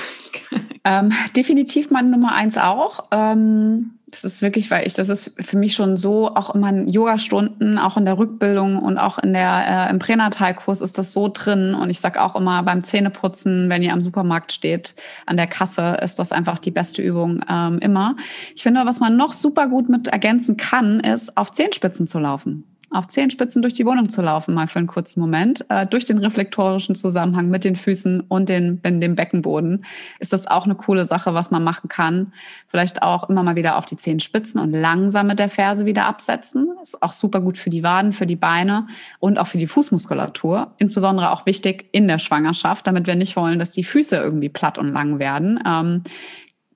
[0.83, 3.05] Ähm, definitiv meine Nummer eins auch.
[3.11, 6.89] Ähm, das ist wirklich, weil ich, das ist für mich schon so, auch in meinen
[6.89, 11.31] Yoga-Stunden, auch in der Rückbildung und auch in der, äh, im Pränatalkurs ist das so
[11.33, 11.75] drin.
[11.75, 14.95] Und ich sag auch immer beim Zähneputzen, wenn ihr am Supermarkt steht,
[15.27, 18.17] an der Kasse, ist das einfach die beste Übung ähm, immer.
[18.55, 22.65] Ich finde, was man noch super gut mit ergänzen kann, ist, auf Zehenspitzen zu laufen
[22.91, 26.19] auf Zehenspitzen durch die Wohnung zu laufen, mal für einen kurzen Moment, äh, durch den
[26.19, 29.85] reflektorischen Zusammenhang mit den Füßen und den, dem Beckenboden,
[30.19, 32.33] ist das auch eine coole Sache, was man machen kann.
[32.67, 36.69] Vielleicht auch immer mal wieder auf die Zehenspitzen und langsam mit der Ferse wieder absetzen.
[36.83, 38.89] Ist auch super gut für die Waden, für die Beine
[39.21, 40.73] und auch für die Fußmuskulatur.
[40.79, 44.79] Insbesondere auch wichtig in der Schwangerschaft, damit wir nicht wollen, dass die Füße irgendwie platt
[44.79, 45.61] und lang werden.
[45.67, 46.03] Ähm,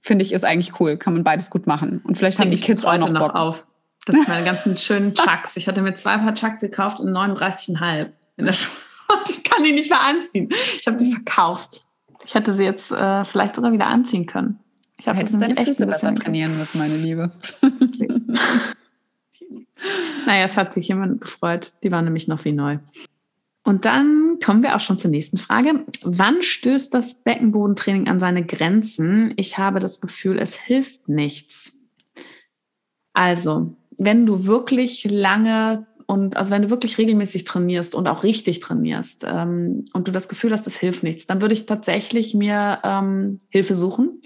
[0.01, 0.99] Finde ich, ist eigentlich cool.
[0.99, 2.03] Kann man beides gut machen.
[2.05, 3.15] Und vielleicht haben die Kids auch noch Bock.
[3.15, 3.67] Noch auf.
[4.07, 5.57] Das sind meine ganzen schönen Chucks.
[5.57, 8.77] Ich hatte mir zwei Paar Chucks gekauft und 39,5 in der Schule.
[9.29, 10.49] Ich kann die nicht mehr anziehen.
[10.79, 11.83] Ich habe die verkauft.
[12.25, 14.59] Ich hätte sie jetzt äh, vielleicht sogar wieder anziehen können.
[14.99, 17.31] Ich habe deine Füße besser trainieren müssen, meine Liebe.
[20.27, 21.73] naja, es hat sich jemand gefreut.
[21.83, 22.79] Die waren nämlich noch wie neu.
[23.63, 25.85] Und dann kommen wir auch schon zur nächsten Frage.
[26.03, 29.33] Wann stößt das Beckenbodentraining an seine Grenzen?
[29.37, 31.73] Ich habe das Gefühl, es hilft nichts.
[33.15, 38.61] Also, wenn du wirklich lange und also wenn du wirklich regelmäßig trainierst und auch richtig
[38.61, 42.81] trainierst ähm, und du das Gefühl hast, das hilft nichts, dann würde ich tatsächlich mir
[42.85, 44.21] ähm, Hilfe suchen.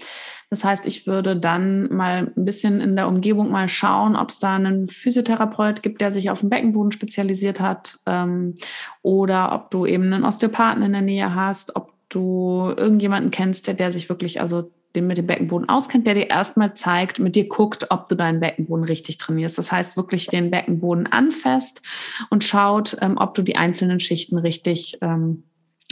[0.49, 4.39] Das heißt, ich würde dann mal ein bisschen in der Umgebung mal schauen, ob es
[4.39, 8.55] da einen Physiotherapeut gibt, der sich auf den Beckenboden spezialisiert hat, ähm,
[9.03, 13.73] oder ob du eben einen Osteopathen in der Nähe hast, ob du irgendjemanden kennst, der,
[13.75, 17.47] der sich wirklich also den mit dem Beckenboden auskennt, der dir erstmal zeigt, mit dir
[17.47, 19.57] guckt, ob du deinen Beckenboden richtig trainierst.
[19.57, 21.81] Das heißt, wirklich den Beckenboden anfasst
[22.29, 25.43] und schaut, ähm, ob du die einzelnen Schichten richtig ähm,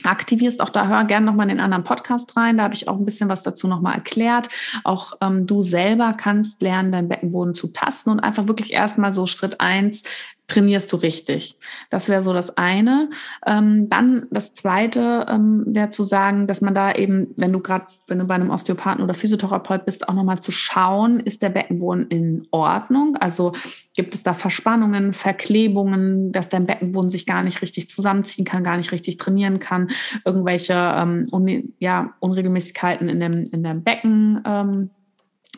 [0.03, 0.61] aktivierst.
[0.61, 2.57] Auch da hör gerne nochmal in den anderen Podcast rein.
[2.57, 4.49] Da habe ich auch ein bisschen was dazu nochmal erklärt.
[4.83, 9.27] Auch ähm, du selber kannst lernen, deinen Beckenboden zu tasten und einfach wirklich erstmal so
[9.27, 10.03] Schritt eins
[10.47, 11.57] trainierst du richtig.
[11.89, 13.09] Das wäre so das eine.
[13.45, 17.85] Ähm, dann das zweite ähm, wäre zu sagen, dass man da eben, wenn du gerade,
[18.07, 22.07] wenn du bei einem Osteopathen oder Physiotherapeut bist, auch nochmal zu schauen, ist der Beckenboden
[22.07, 23.17] in Ordnung?
[23.17, 23.51] Also
[23.95, 28.77] gibt es da Verspannungen, Verklebungen, dass dein Beckenboden sich gar nicht richtig zusammenziehen kann, gar
[28.77, 29.89] nicht richtig trainieren kann,
[30.23, 34.41] irgendwelche ähm, un ja, Unregelmäßigkeiten in dem, in dem Becken.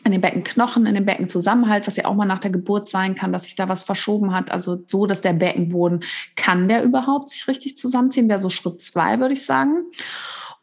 [0.04, 3.32] In den Beckenknochen, in den Beckenzusammenhalt, was ja auch mal nach der Geburt sein kann,
[3.32, 4.50] dass sich da was verschoben hat.
[4.50, 6.00] Also so, dass der Beckenboden,
[6.36, 8.28] kann der überhaupt sich richtig zusammenziehen?
[8.28, 9.78] Wäre so Schritt zwei, würde ich sagen.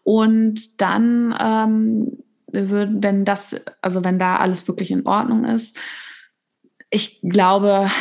[0.04, 2.18] Und dann, ähm,
[2.52, 5.78] wenn das, also wenn da alles wirklich in Ordnung ist,
[6.90, 7.92] ich glaube,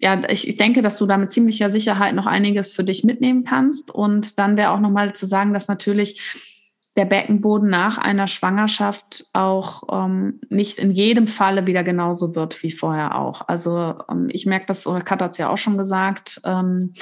[0.00, 3.44] ja, ich, ich denke, dass du da mit ziemlicher Sicherheit noch einiges für dich mitnehmen
[3.44, 3.94] kannst.
[3.94, 6.53] Und dann wäre auch nochmal zu sagen, dass natürlich
[6.96, 12.70] der Beckenboden nach einer Schwangerschaft auch ähm, nicht in jedem Falle wieder genauso wird wie
[12.70, 13.48] vorher auch.
[13.48, 16.92] Also ähm, ich merke das, oder Kat hat es ja auch schon gesagt, ähm,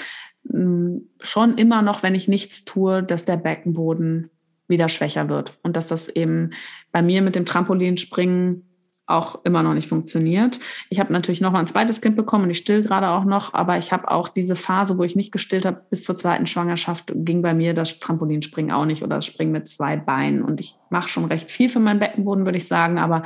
[1.20, 4.30] schon immer noch, wenn ich nichts tue, dass der Beckenboden
[4.66, 6.50] wieder schwächer wird und dass das eben
[6.90, 8.71] bei mir mit dem Trampolinspringen
[9.06, 10.60] auch immer noch nicht funktioniert.
[10.88, 13.52] Ich habe natürlich noch mal ein zweites Kind bekommen und ich still gerade auch noch,
[13.52, 17.12] aber ich habe auch diese Phase, wo ich nicht gestillt habe, bis zur zweiten Schwangerschaft
[17.14, 20.42] ging bei mir das Trampolinspringen auch nicht oder das Springen mit zwei Beinen.
[20.42, 23.22] Und ich mache schon recht viel für meinen Beckenboden, würde ich sagen, aber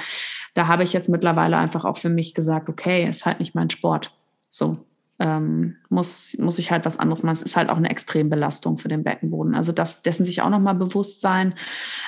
[0.55, 3.71] da habe ich jetzt mittlerweile einfach auch für mich gesagt, okay, ist halt nicht mein
[3.71, 4.13] Sport.
[4.49, 4.79] So,
[5.19, 7.33] ähm, muss, muss ich halt was anderes machen.
[7.33, 9.55] Es ist halt auch eine Extrembelastung für den Beckenboden.
[9.55, 11.55] Also das, dessen sich auch nochmal bewusst sein.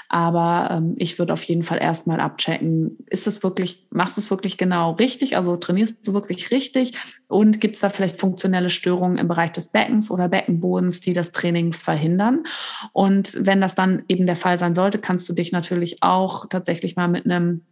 [0.08, 4.30] Aber ähm, ich würde auf jeden Fall erstmal abchecken, ist es wirklich, machst du es
[4.30, 5.36] wirklich genau richtig?
[5.36, 6.98] Also trainierst du wirklich richtig?
[7.28, 11.32] Und gibt es da vielleicht funktionelle Störungen im Bereich des Beckens oder Beckenbodens, die das
[11.32, 12.44] Training verhindern?
[12.92, 16.96] Und wenn das dann eben der Fall sein sollte, kannst du dich natürlich auch tatsächlich
[16.96, 17.62] mal mit einem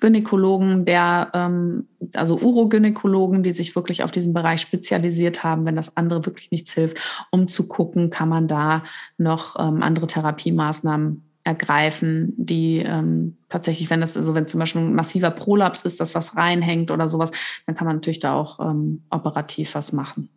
[0.00, 5.96] Gynäkologen, der, ähm, also Urogynäkologen, die sich wirklich auf diesen Bereich spezialisiert haben, wenn das
[5.96, 6.98] andere wirklich nichts hilft,
[7.30, 8.82] um zu gucken, kann man da
[9.16, 14.94] noch ähm, andere Therapiemaßnahmen ergreifen, die ähm, tatsächlich, wenn das, also wenn zum Beispiel ein
[14.94, 17.30] massiver Prolaps ist, das was reinhängt oder sowas,
[17.66, 20.28] dann kann man natürlich da auch ähm, operativ was machen.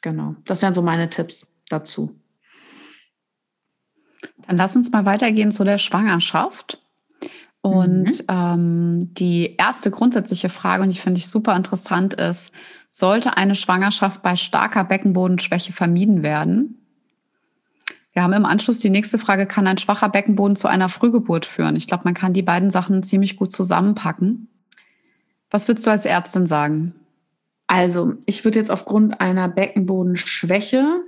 [0.00, 0.36] Genau.
[0.44, 2.14] Das wären so meine Tipps dazu.
[4.46, 6.80] Dann lass uns mal weitergehen zu der Schwangerschaft.
[7.62, 8.26] Und mhm.
[8.28, 12.52] ähm, die erste grundsätzliche Frage, und die finde ich super interessant, ist,
[12.88, 16.76] sollte eine Schwangerschaft bei starker Beckenbodenschwäche vermieden werden?
[18.12, 21.76] Wir haben im Anschluss die nächste Frage, kann ein schwacher Beckenboden zu einer Frühgeburt führen?
[21.76, 24.48] Ich glaube, man kann die beiden Sachen ziemlich gut zusammenpacken.
[25.50, 26.94] Was würdest du als Ärztin sagen?
[27.66, 31.02] Also, ich würde jetzt aufgrund einer Beckenbodenschwäche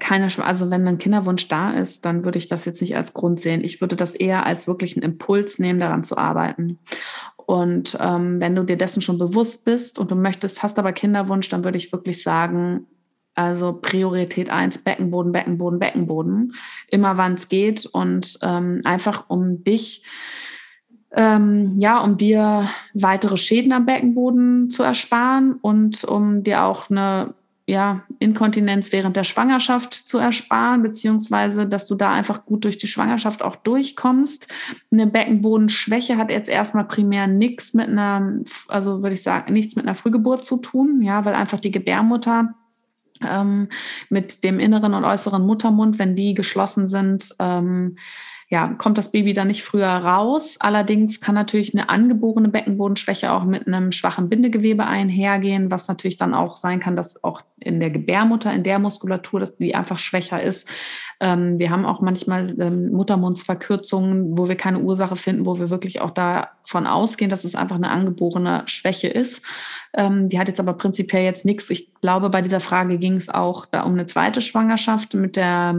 [0.00, 3.38] keine, also wenn ein Kinderwunsch da ist, dann würde ich das jetzt nicht als Grund
[3.38, 3.62] sehen.
[3.62, 6.78] Ich würde das eher als wirklich einen Impuls nehmen, daran zu arbeiten.
[7.36, 11.48] Und ähm, wenn du dir dessen schon bewusst bist und du möchtest, hast aber Kinderwunsch,
[11.48, 12.86] dann würde ich wirklich sagen,
[13.34, 16.54] also Priorität eins Beckenboden, Beckenboden, Beckenboden,
[16.88, 20.04] immer wann es geht und ähm, einfach um dich,
[21.12, 27.34] ähm, ja, um dir weitere Schäden am Beckenboden zu ersparen und um dir auch eine
[27.70, 32.88] ja, Inkontinenz während der Schwangerschaft zu ersparen, beziehungsweise dass du da einfach gut durch die
[32.88, 34.48] Schwangerschaft auch durchkommst.
[34.90, 39.86] Eine Beckenbodenschwäche hat jetzt erstmal primär nichts mit einer, also würde ich sagen, nichts mit
[39.86, 42.54] einer Frühgeburt zu tun, ja, weil einfach die Gebärmutter
[43.24, 43.68] ähm,
[44.08, 47.98] mit dem inneren und äußeren Muttermund, wenn die geschlossen sind, ähm,
[48.52, 50.56] ja, kommt das Baby dann nicht früher raus.
[50.58, 56.34] Allerdings kann natürlich eine angeborene Beckenbodenschwäche auch mit einem schwachen Bindegewebe einhergehen, was natürlich dann
[56.34, 60.42] auch sein kann, dass auch in der Gebärmutter, in der Muskulatur, dass die einfach schwächer
[60.42, 60.68] ist.
[61.20, 66.00] Ähm, wir haben auch manchmal ähm, Muttermundsverkürzungen, wo wir keine Ursache finden, wo wir wirklich
[66.00, 69.44] auch davon ausgehen, dass es einfach eine angeborene Schwäche ist.
[69.94, 71.70] Ähm, die hat jetzt aber prinzipiell jetzt nichts.
[71.70, 75.76] Ich glaube, bei dieser Frage ging es auch da um eine zweite Schwangerschaft mit der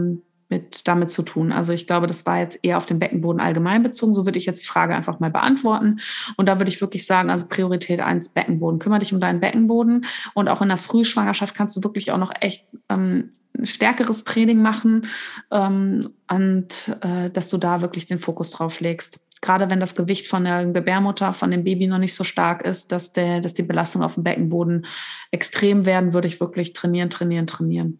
[0.52, 1.50] mit damit zu tun.
[1.50, 4.12] Also ich glaube, das war jetzt eher auf den Beckenboden allgemein bezogen.
[4.12, 6.00] So würde ich jetzt die Frage einfach mal beantworten.
[6.36, 8.78] Und da würde ich wirklich sagen, also Priorität eins Beckenboden.
[8.78, 10.04] Kümmere dich um deinen Beckenboden.
[10.34, 13.30] Und auch in der Frühschwangerschaft kannst du wirklich auch noch echt ähm,
[13.62, 15.06] stärkeres Training machen
[15.50, 19.20] ähm, und äh, dass du da wirklich den Fokus drauf legst.
[19.40, 22.92] Gerade wenn das Gewicht von der Gebärmutter, von dem Baby noch nicht so stark ist,
[22.92, 24.86] dass, der, dass die Belastung auf dem Beckenboden
[25.30, 27.98] extrem werden, würde ich wirklich trainieren, trainieren, trainieren.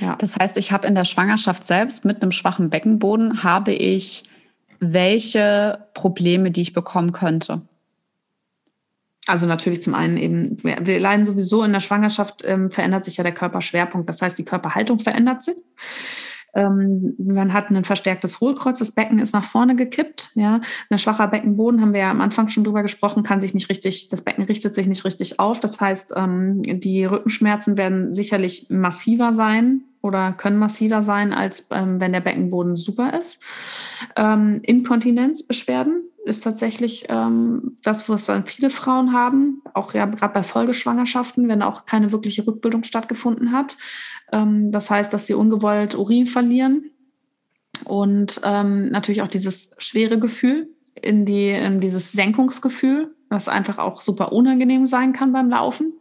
[0.00, 0.16] Ja.
[0.16, 4.24] Das heißt, ich habe in der Schwangerschaft selbst mit einem schwachen Beckenboden, habe ich
[4.80, 7.62] welche Probleme, die ich bekommen könnte?
[9.26, 13.24] Also natürlich zum einen eben, wir leiden sowieso in der Schwangerschaft, ähm, verändert sich ja
[13.24, 14.08] der Körperschwerpunkt.
[14.08, 15.56] Das heißt, die Körperhaltung verändert sich.
[16.54, 20.30] Ähm, man hat ein verstärktes Hohlkreuz, das Becken ist nach vorne gekippt.
[20.34, 23.68] Ja, ein schwacher Beckenboden haben wir ja am Anfang schon drüber gesprochen, kann sich nicht
[23.68, 25.60] richtig, das Becken richtet sich nicht richtig auf.
[25.60, 32.00] Das heißt, ähm, die Rückenschmerzen werden sicherlich massiver sein oder können massiver sein, als ähm,
[32.00, 33.42] wenn der Beckenboden super ist.
[34.16, 40.42] Ähm, Inkontinenzbeschwerden ist tatsächlich ähm, das, was dann viele Frauen haben, auch ja gerade bei
[40.42, 43.76] Folgeschwangerschaften, wenn auch keine wirkliche Rückbildung stattgefunden hat.
[44.32, 46.90] Ähm, das heißt, dass sie ungewollt Urin verlieren
[47.84, 50.68] und ähm, natürlich auch dieses schwere Gefühl
[51.00, 55.94] in die in dieses Senkungsgefühl, was einfach auch super unangenehm sein kann beim Laufen.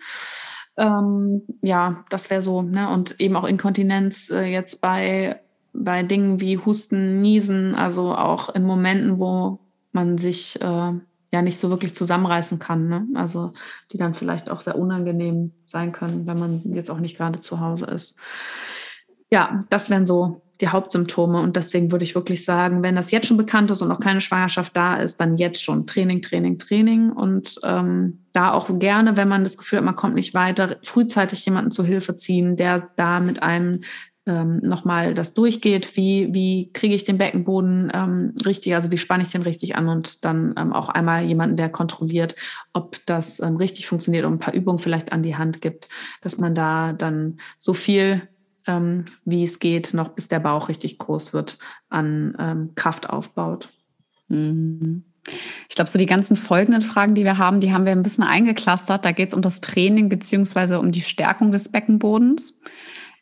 [0.78, 2.90] Ähm, ja, das wäre so, ne?
[2.90, 5.42] Und eben auch Inkontinenz äh, jetzt bei
[5.74, 9.60] bei Dingen wie Husten, Niesen, also auch in Momenten, wo
[9.94, 10.94] man sich äh,
[11.34, 12.88] ja nicht so wirklich zusammenreißen kann.
[12.88, 13.08] Ne?
[13.16, 13.54] Also
[13.92, 17.60] die dann vielleicht auch sehr unangenehm sein können, wenn man jetzt auch nicht gerade zu
[17.60, 18.16] Hause ist.
[19.32, 21.42] Ja, das wären so die Hauptsymptome.
[21.42, 24.22] Und deswegen würde ich wirklich sagen, wenn das jetzt schon bekannt ist und noch keine
[24.22, 27.12] Schwangerschaft da ist, dann jetzt schon Training, Training, Training.
[27.12, 31.44] Und ähm, da auch gerne, wenn man das Gefühl hat, man kommt nicht weiter, frühzeitig
[31.46, 33.82] jemanden zu Hilfe ziehen, der da mit einem
[34.26, 39.24] ähm, nochmal das durchgeht, wie, wie kriege ich den Beckenboden ähm, richtig, also wie spanne
[39.24, 42.36] ich den richtig an und dann ähm, auch einmal jemanden, der kontrolliert,
[42.72, 45.90] ob das ähm, richtig funktioniert und ein paar Übungen vielleicht an die Hand gibt,
[46.22, 48.22] dass man da dann so viel,
[48.66, 51.58] ähm, wie es geht, noch bis der Bauch richtig groß wird,
[51.90, 53.70] an ähm, Kraft aufbaut.
[54.30, 55.04] Mhm.
[55.70, 58.26] Ich glaube, so die ganzen folgenden Fragen, die wir haben, die haben wir ein bisschen
[58.26, 59.06] eingeklustert.
[59.06, 62.62] Da geht es um das Training beziehungsweise um die Stärkung des Beckenbodens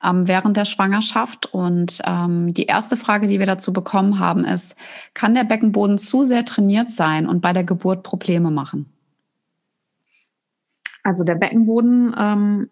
[0.04, 1.54] ähm, während der Schwangerschaft.
[1.54, 4.76] Und ähm, die erste Frage, die wir dazu bekommen haben, ist,
[5.14, 8.92] kann der Beckenboden zu sehr trainiert sein und bei der Geburt Probleme machen?
[11.04, 12.70] Also der Beckenboden ähm,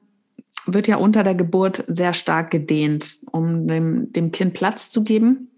[0.65, 5.49] wird ja unter der Geburt sehr stark gedehnt, um dem, dem Kind Platz zu geben.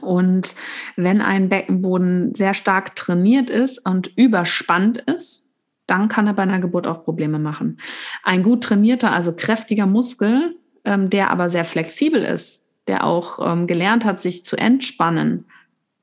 [0.00, 0.56] Und
[0.96, 5.50] wenn ein Beckenboden sehr stark trainiert ist und überspannt ist,
[5.86, 7.80] dann kann er bei einer Geburt auch Probleme machen.
[8.22, 13.66] Ein gut trainierter, also kräftiger Muskel ähm, der aber sehr flexibel ist, der auch ähm,
[13.66, 15.44] gelernt hat, sich zu entspannen,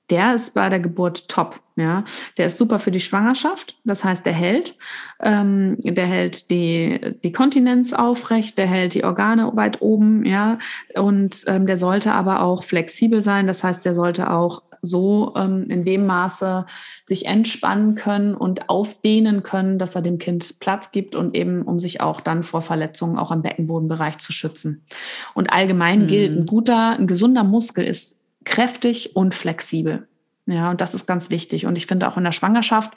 [0.09, 1.59] der ist bei der Geburt top.
[1.75, 2.05] Ja,
[2.37, 3.77] der ist super für die Schwangerschaft.
[3.83, 4.75] Das heißt, der hält,
[5.21, 10.25] ähm, der hält die die Kontinenz aufrecht, der hält die Organe weit oben.
[10.25, 10.57] Ja,
[10.95, 13.45] und ähm, der sollte aber auch flexibel sein.
[13.45, 16.65] Das heißt, der sollte auch so ähm, in dem Maße
[17.03, 21.79] sich entspannen können und aufdehnen können, dass er dem Kind Platz gibt und eben um
[21.79, 24.85] sich auch dann vor Verletzungen auch am Beckenbodenbereich zu schützen.
[25.33, 26.07] Und allgemein mhm.
[26.07, 30.07] gilt, ein guter, ein gesunder Muskel ist kräftig und flexibel.
[30.47, 31.65] Ja, und das ist ganz wichtig.
[31.65, 32.93] Und ich finde auch in der Schwangerschaft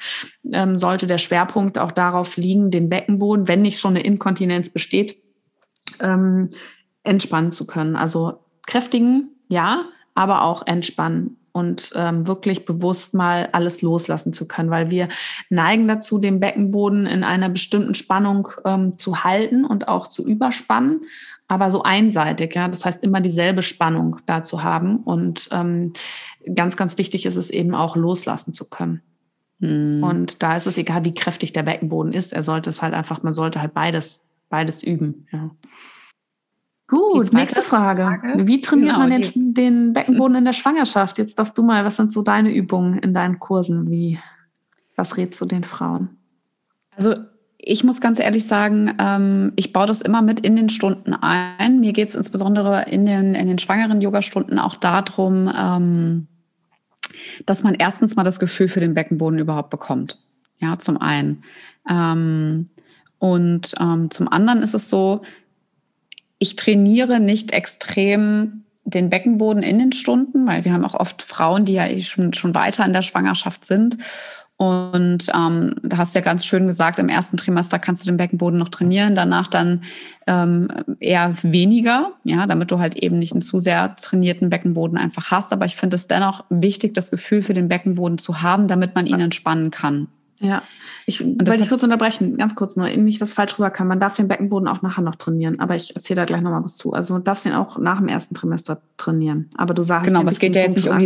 [0.52, 5.20] ähm, sollte der Schwerpunkt auch darauf liegen, den Beckenboden, wenn nicht schon eine Inkontinenz besteht,
[5.98, 6.48] ähm,
[7.02, 7.96] entspannen zu können.
[7.96, 14.70] Also kräftigen, ja, aber auch entspannen und ähm, wirklich bewusst mal alles loslassen zu können,
[14.70, 15.08] weil wir
[15.48, 21.02] neigen dazu, den Beckenboden in einer bestimmten Spannung ähm, zu halten und auch zu überspannen,
[21.48, 25.92] aber so einseitig, ja, das heißt immer dieselbe Spannung da zu haben und ähm,
[26.54, 29.02] ganz, ganz wichtig ist es eben auch loslassen zu können.
[29.60, 30.02] Hm.
[30.02, 33.22] Und da ist es egal, wie kräftig der Beckenboden ist, er sollte es halt einfach,
[33.22, 35.50] man sollte halt beides, beides üben, ja.
[36.90, 38.02] Gut, nächste Frage.
[38.02, 38.48] Frage.
[38.48, 41.18] Wie trainiert genau, man den, den, Beckenboden in der Schwangerschaft?
[41.18, 43.88] Jetzt darfst du mal, was sind so deine Übungen in deinen Kursen?
[43.90, 44.18] Wie,
[44.96, 46.18] was rätst du den Frauen?
[46.96, 47.14] Also
[47.58, 51.78] ich muss ganz ehrlich sagen, ähm, ich baue das immer mit in den Stunden ein.
[51.78, 56.26] Mir geht es insbesondere in den, in den schwangeren Yoga-Stunden auch darum, ähm,
[57.46, 60.18] dass man erstens mal das Gefühl für den Beckenboden überhaupt bekommt.
[60.58, 61.44] Ja, zum einen.
[61.88, 62.70] Ähm,
[63.18, 65.22] und ähm, zum anderen ist es so,
[66.40, 71.64] ich trainiere nicht extrem den Beckenboden in den Stunden, weil wir haben auch oft Frauen,
[71.64, 73.98] die ja eh schon, schon weiter in der Schwangerschaft sind.
[74.56, 78.16] Und ähm, da hast du ja ganz schön gesagt, im ersten Trimester kannst du den
[78.16, 79.84] Beckenboden noch trainieren, danach dann
[80.26, 85.30] ähm, eher weniger, ja, damit du halt eben nicht einen zu sehr trainierten Beckenboden einfach
[85.30, 85.52] hast.
[85.52, 89.06] Aber ich finde es dennoch wichtig, das Gefühl für den Beckenboden zu haben, damit man
[89.06, 90.08] ihn entspannen kann.
[90.40, 90.62] Ja,
[91.04, 93.88] ich wollte dich kurz unterbrechen, ganz kurz nur, nicht, was falsch rüberkam.
[93.88, 96.76] Man darf den Beckenboden auch nachher noch trainieren, aber ich erzähle da gleich nochmal was
[96.76, 96.92] zu.
[96.94, 99.50] Also man darf den auch nach dem ersten Trimester trainieren.
[99.56, 100.98] Aber du sagst, genau, aber es geht ja jetzt nicht um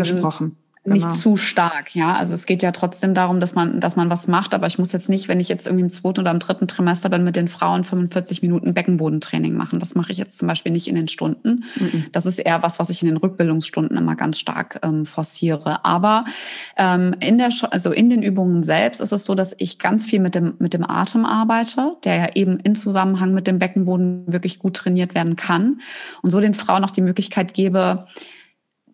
[0.85, 1.01] angesprochen.
[1.01, 1.07] Genau.
[1.07, 2.14] Nicht zu stark, ja.
[2.14, 4.92] Also es geht ja trotzdem darum, dass man, dass man was macht, aber ich muss
[4.92, 7.49] jetzt nicht, wenn ich jetzt irgendwie im zweiten oder im dritten Trimester bin, mit den
[7.49, 9.79] Frauen 45 Minuten Beckenbodentraining machen.
[9.79, 11.64] Das mache ich jetzt zum Beispiel nicht in den Stunden.
[11.77, 12.07] Mhm.
[12.12, 15.85] Das ist eher was, was ich in den Rückbildungsstunden immer ganz stark ähm, forciere.
[15.85, 16.25] Aber
[16.77, 20.20] ähm, in der, also in den Übungen selbst ist es so, dass ich ganz viel
[20.20, 24.59] mit dem, mit dem Atem arbeite, der ja eben in Zusammenhang mit dem Beckenboden wirklich
[24.59, 25.81] gut trainiert werden kann
[26.23, 28.07] und so den Frauen auch die Möglichkeit gebe,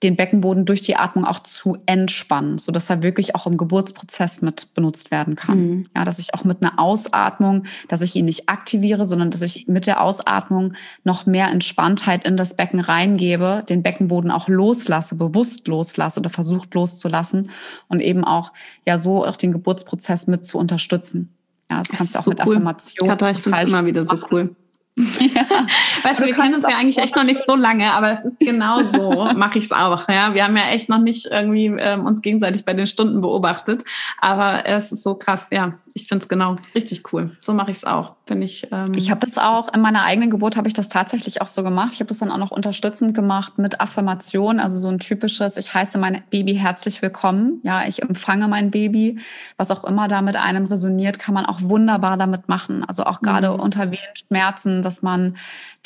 [0.02, 4.40] den Beckenboden durch die Atmung auch zu entspannen, so dass er wirklich auch im Geburtsprozess
[4.40, 5.58] mit benutzt werden kann.
[5.58, 5.82] Mhm.
[5.94, 9.68] Ja, dass ich auch mit einer Ausatmung, dass ich ihn nicht aktiviere, sondern dass ich
[9.68, 10.72] mit der Ausatmung
[11.04, 16.74] noch mehr Entspanntheit in das Becken reingebe, den Beckenboden auch loslasse, bewusst loslasse oder versucht
[16.74, 17.50] loszulassen
[17.88, 18.52] und eben auch
[18.86, 21.34] ja so auch den Geburtsprozess mit zu unterstützen.
[21.70, 22.54] Ja, das, das kannst du auch so mit cool.
[22.54, 23.08] Affirmation.
[23.08, 24.56] Katha, ich finde es immer wieder so cool.
[25.20, 25.66] Ja.
[26.02, 28.40] Weißt du, wir kennen uns ja eigentlich echt noch nicht so lange, aber es ist
[28.40, 30.08] genau so, mache ich es auch.
[30.08, 33.84] Ja, wir haben ja echt noch nicht irgendwie ähm, uns gegenseitig bei den Stunden beobachtet,
[34.18, 35.74] aber es ist so krass, ja.
[35.92, 37.36] Ich finde es genau richtig cool.
[37.40, 38.14] So mache ich es auch.
[38.26, 38.68] Finde ich.
[38.70, 41.64] Ähm ich habe das auch in meiner eigenen Geburt habe ich das tatsächlich auch so
[41.64, 41.90] gemacht.
[41.92, 45.74] Ich habe das dann auch noch unterstützend gemacht mit Affirmation, also so ein typisches: Ich
[45.74, 47.60] heiße mein Baby herzlich willkommen.
[47.64, 49.18] Ja, ich empfange mein Baby.
[49.56, 52.84] Was auch immer da mit einem resoniert, kann man auch wunderbar damit machen.
[52.84, 53.60] Also auch gerade mhm.
[53.60, 55.36] unter Schmerzen dass man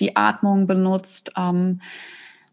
[0.01, 1.33] die Atmung benutzt.
[1.37, 1.81] Ähm,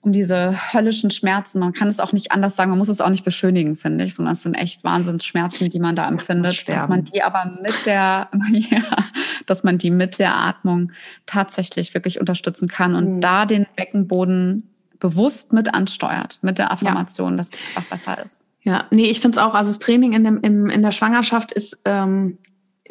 [0.01, 1.59] um diese höllischen Schmerzen.
[1.59, 4.15] Man kann es auch nicht anders sagen, man muss es auch nicht beschönigen, finde ich,
[4.15, 8.27] sondern es sind echt Wahnsinnsschmerzen, die man da empfindet, dass man die aber mit der,
[8.51, 8.81] ja,
[9.45, 10.91] dass man die mit der Atmung
[11.27, 13.21] tatsächlich wirklich unterstützen kann und mhm.
[13.21, 14.67] da den Beckenboden
[14.99, 17.37] bewusst mit ansteuert, mit der Affirmation, ja.
[17.37, 18.47] dass es einfach besser ist.
[18.63, 21.51] Ja, nee, ich finde es auch, also das Training in, dem, im, in der Schwangerschaft
[21.51, 22.37] ist ähm,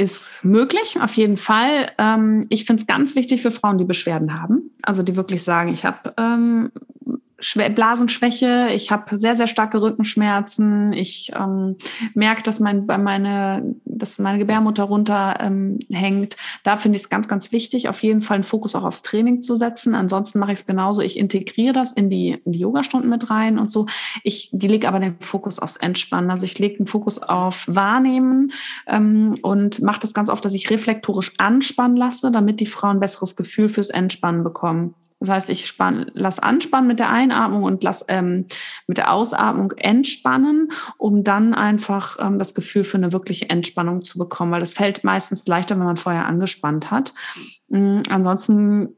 [0.00, 1.92] ist möglich, auf jeden Fall.
[1.98, 4.70] Ähm, ich finde es ganz wichtig für Frauen, die Beschwerden haben.
[4.82, 6.72] Also die wirklich sagen, ich habe ähm,
[7.74, 11.76] Blasenschwäche, ich habe sehr, sehr starke Rückenschmerzen, ich ähm,
[12.14, 16.34] merke, dass mein, meine, dass meine Gebärmutter runterhängt.
[16.34, 19.02] Ähm, da finde ich es ganz, ganz wichtig, auf jeden Fall einen Fokus auch aufs
[19.02, 19.94] Training zu setzen.
[19.94, 21.02] Ansonsten mache ich es genauso.
[21.02, 23.86] Ich integriere das in die, in die Yoga-Stunden mit rein und so.
[24.22, 26.30] Ich lege aber den Fokus aufs Entspannen.
[26.30, 28.52] Also ich lege den Fokus auf Wahrnehmen
[28.86, 33.00] ähm, und mache das ganz oft, dass ich reflektorisch anspannen lasse, damit die Frauen ein
[33.00, 34.94] besseres Gefühl fürs Entspannen bekommen.
[35.20, 38.46] Das heißt, ich spann, lass anspannen mit der Einatmung und lass ähm,
[38.86, 44.18] mit der Ausatmung entspannen, um dann einfach ähm, das Gefühl für eine wirkliche Entspannung zu
[44.18, 47.12] bekommen, weil das fällt meistens leichter, wenn man vorher angespannt hat.
[47.68, 48.96] Mhm, ansonsten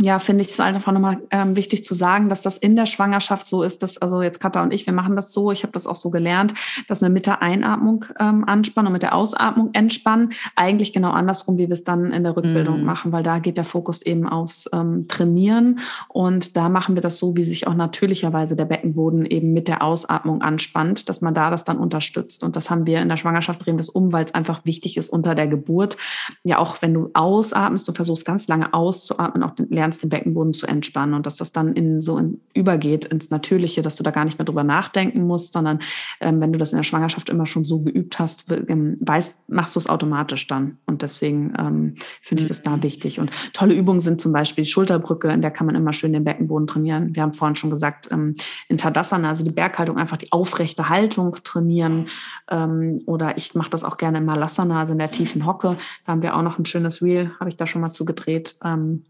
[0.00, 3.46] ja, finde ich es einfach nochmal ähm, wichtig zu sagen, dass das in der Schwangerschaft
[3.46, 5.86] so ist, dass, also jetzt Katha und ich, wir machen das so, ich habe das
[5.86, 6.52] auch so gelernt,
[6.88, 10.32] dass wir mit der Einatmung ähm, anspannen und mit der Ausatmung entspannen.
[10.56, 12.84] Eigentlich genau andersrum, wie wir es dann in der Rückbildung mm.
[12.84, 15.78] machen, weil da geht der Fokus eben aufs ähm, Trainieren
[16.08, 19.82] und da machen wir das so, wie sich auch natürlicherweise der Beckenboden eben mit der
[19.82, 22.42] Ausatmung anspannt, dass man da das dann unterstützt.
[22.42, 25.08] Und das haben wir in der Schwangerschaft, drehen das um, weil es einfach wichtig ist
[25.08, 25.96] unter der Geburt.
[26.42, 30.52] Ja, auch wenn du ausatmest und versuchst ganz lange auszuatmen, auch den lernst, den Beckenboden
[30.52, 34.10] zu entspannen und dass das dann in so in, übergeht ins Natürliche, dass du da
[34.10, 35.80] gar nicht mehr drüber nachdenken musst, sondern
[36.20, 39.76] ähm, wenn du das in der Schwangerschaft immer schon so geübt hast, ähm, weißt, machst
[39.76, 40.78] du es automatisch dann.
[40.86, 42.82] Und deswegen ähm, finde ich das da mhm.
[42.82, 43.20] wichtig.
[43.20, 46.24] Und tolle Übungen sind zum Beispiel die Schulterbrücke, in der kann man immer schön den
[46.24, 47.14] Beckenboden trainieren.
[47.14, 48.34] Wir haben vorhin schon gesagt, ähm,
[48.68, 52.06] in Tadasana, also die Berghaltung, einfach die aufrechte Haltung trainieren.
[52.50, 55.76] Ähm, oder ich mache das auch gerne in Malasana, also in der tiefen Hocke.
[56.06, 58.56] Da haben wir auch noch ein schönes Reel, habe ich da schon mal zugedreht.
[58.64, 59.04] Ähm,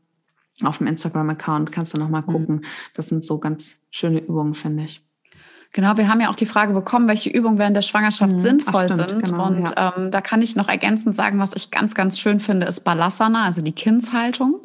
[0.63, 2.27] auf dem Instagram-Account kannst du noch mal mhm.
[2.27, 2.65] gucken.
[2.95, 5.05] Das sind so ganz schöne Übungen, finde ich.
[5.73, 8.39] Genau, wir haben ja auch die Frage bekommen, welche Übungen während der Schwangerschaft mhm.
[8.39, 9.25] sinnvoll Ach, sind.
[9.25, 9.93] Genau, und ja.
[9.97, 13.45] ähm, da kann ich noch ergänzend sagen, was ich ganz, ganz schön finde, ist Balasana,
[13.45, 14.61] also die Kindshaltung.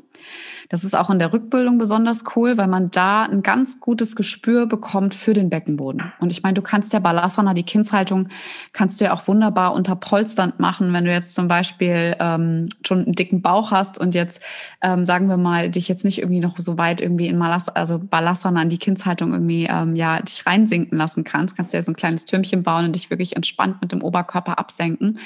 [0.69, 4.67] Das ist auch in der Rückbildung besonders cool, weil man da ein ganz gutes Gespür
[4.67, 6.13] bekommt für den Beckenboden.
[6.19, 8.29] Und ich meine, du kannst ja Balasana, die Kindshaltung,
[8.71, 13.05] kannst du ja auch wunderbar unter Polsternd machen, wenn du jetzt zum Beispiel ähm, schon
[13.05, 14.43] einen dicken Bauch hast und jetzt,
[14.81, 17.97] ähm, sagen wir mal, dich jetzt nicht irgendwie noch so weit irgendwie in Malas, also
[17.97, 21.57] Balasana in die Kindshaltung irgendwie, ähm, ja, dich reinsinken lassen kannst.
[21.57, 24.59] Kannst du ja so ein kleines Türmchen bauen und dich wirklich entspannt mit dem Oberkörper
[24.59, 25.17] absenken.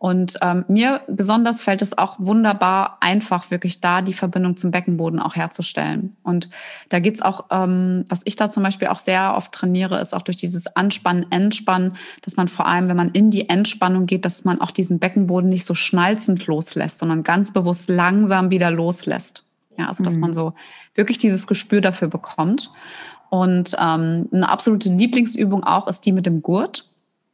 [0.00, 5.18] Und ähm, mir besonders fällt es auch wunderbar einfach, wirklich da die Verbindung zum Beckenboden
[5.18, 6.14] auch herzustellen.
[6.22, 6.48] Und
[6.88, 10.22] da geht's auch, ähm, was ich da zum Beispiel auch sehr oft trainiere, ist auch
[10.22, 14.44] durch dieses Anspannen, Entspannen, dass man vor allem, wenn man in die Entspannung geht, dass
[14.44, 19.42] man auch diesen Beckenboden nicht so schnalzend loslässt, sondern ganz bewusst langsam wieder loslässt.
[19.76, 20.20] Ja, also dass mhm.
[20.20, 20.54] man so
[20.94, 22.70] wirklich dieses Gespür dafür bekommt.
[23.30, 26.88] Und ähm, eine absolute Lieblingsübung auch ist die mit dem Gurt.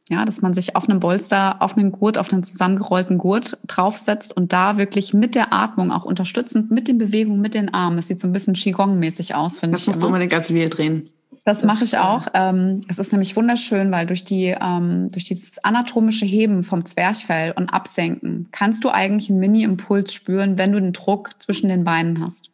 [0.09, 4.37] Ja, dass man sich auf einem Bolster, auf einen Gurt, auf einen zusammengerollten Gurt draufsetzt
[4.37, 7.97] und da wirklich mit der Atmung auch unterstützend, mit den Bewegungen, mit den Armen.
[7.97, 9.81] Es sieht so ein bisschen Qigong-mäßig aus, finde ich.
[9.81, 11.09] Das musst du unbedingt als Wir drehen.
[11.43, 12.27] Das, mache ich auch.
[12.33, 17.53] Ähm, es ist nämlich wunderschön, weil durch, die, ähm, durch dieses anatomische Heben vom Zwerchfell
[17.55, 22.23] und Absenken kannst du eigentlich einen Mini-Impuls spüren, wenn du den Druck zwischen den Beinen
[22.23, 22.49] hast.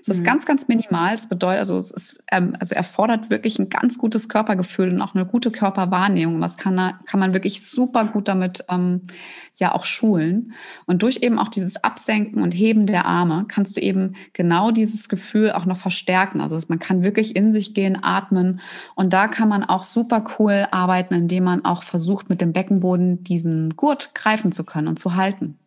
[0.00, 0.24] Es ist mhm.
[0.24, 1.12] ganz, ganz minimal.
[1.12, 5.14] Das bedeutet, also es ist, ähm, also erfordert wirklich ein ganz gutes Körpergefühl und auch
[5.14, 6.40] eine gute Körperwahrnehmung.
[6.40, 9.02] Was kann, da, kann man wirklich super gut damit ähm,
[9.56, 10.52] ja auch schulen.
[10.86, 15.08] Und durch eben auch dieses Absenken und Heben der Arme kannst du eben genau dieses
[15.08, 16.40] Gefühl auch noch verstärken.
[16.40, 18.60] Also man kann wirklich in sich gehen, atmen.
[18.94, 23.24] Und da kann man auch super cool arbeiten, indem man auch versucht, mit dem Beckenboden
[23.24, 25.58] diesen Gurt greifen zu können und zu halten.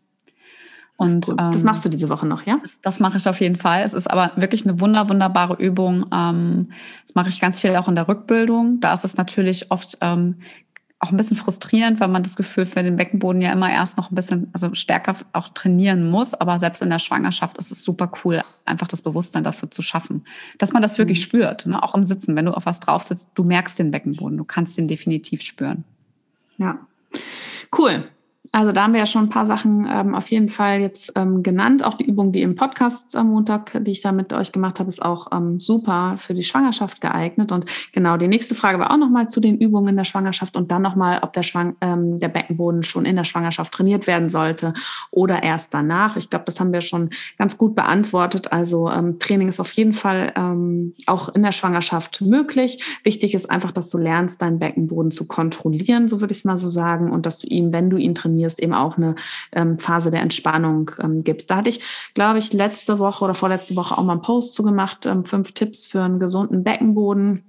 [1.01, 2.59] Und das, das machst du diese Woche noch, ja?
[2.61, 3.81] Das, das, mache ich auf jeden Fall.
[3.81, 6.05] Es ist aber wirklich eine wunder, wunderbare Übung.
[6.13, 6.69] Ähm,
[7.03, 8.79] das mache ich ganz viel auch in der Rückbildung.
[8.81, 10.35] Da ist es natürlich oft ähm,
[10.99, 14.11] auch ein bisschen frustrierend, weil man das Gefühl für den Beckenboden ja immer erst noch
[14.11, 16.35] ein bisschen, also stärker auch trainieren muss.
[16.35, 20.23] Aber selbst in der Schwangerschaft ist es super cool, einfach das Bewusstsein dafür zu schaffen,
[20.59, 21.23] dass man das wirklich mhm.
[21.23, 21.65] spürt.
[21.65, 21.81] Ne?
[21.81, 24.77] Auch im Sitzen, wenn du auf was drauf sitzt, du merkst den Beckenboden, du kannst
[24.77, 25.83] den definitiv spüren.
[26.59, 26.77] Ja,
[27.75, 28.07] cool.
[28.53, 31.41] Also da haben wir ja schon ein paar Sachen ähm, auf jeden Fall jetzt ähm,
[31.41, 31.85] genannt.
[31.85, 34.89] Auch die Übung, die im Podcast am Montag, die ich da mit euch gemacht habe,
[34.89, 37.53] ist auch ähm, super für die Schwangerschaft geeignet.
[37.53, 40.69] Und genau, die nächste Frage war auch nochmal zu den Übungen in der Schwangerschaft und
[40.69, 44.73] dann nochmal, ob der, Schwang ähm, der Beckenboden schon in der Schwangerschaft trainiert werden sollte
[45.11, 46.17] oder erst danach.
[46.17, 48.51] Ich glaube, das haben wir schon ganz gut beantwortet.
[48.51, 52.99] Also ähm, Training ist auf jeden Fall ähm, auch in der Schwangerschaft möglich.
[53.05, 56.57] Wichtig ist einfach, dass du lernst, deinen Beckenboden zu kontrollieren, so würde ich es mal
[56.57, 59.15] so sagen, und dass du ihm, wenn du ihn trainierst, trainierst, eben auch eine
[59.51, 61.49] ähm, Phase der Entspannung ähm, gibst.
[61.49, 61.81] Da hatte ich,
[62.13, 65.85] glaube ich, letzte Woche oder vorletzte Woche auch mal einen Post zugemacht, ähm, fünf Tipps
[65.85, 67.43] für einen gesunden Beckenboden.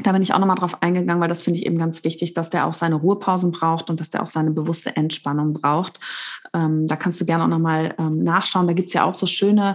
[0.00, 2.50] Da bin ich auch nochmal drauf eingegangen, weil das finde ich eben ganz wichtig, dass
[2.50, 5.98] der auch seine Ruhepausen braucht und dass der auch seine bewusste Entspannung braucht.
[6.54, 8.68] Ähm, da kannst du gerne auch nochmal ähm, nachschauen.
[8.68, 9.74] Da gibt's ja auch so schöne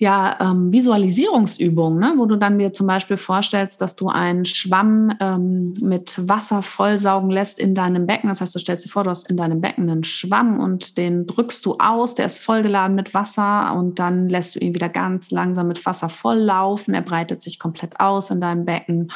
[0.00, 2.14] ja, ähm, Visualisierungsübung, ne?
[2.16, 7.28] wo du dann dir zum Beispiel vorstellst, dass du einen Schwamm ähm, mit Wasser vollsaugen
[7.28, 8.30] lässt in deinem Becken.
[8.30, 11.26] Das heißt, du stellst dir vor, du hast in deinem Becken einen Schwamm und den
[11.26, 15.30] drückst du aus, der ist vollgeladen mit Wasser und dann lässt du ihn wieder ganz
[15.30, 16.94] langsam mit Wasser volllaufen.
[16.94, 19.12] Er breitet sich komplett aus in deinem Becken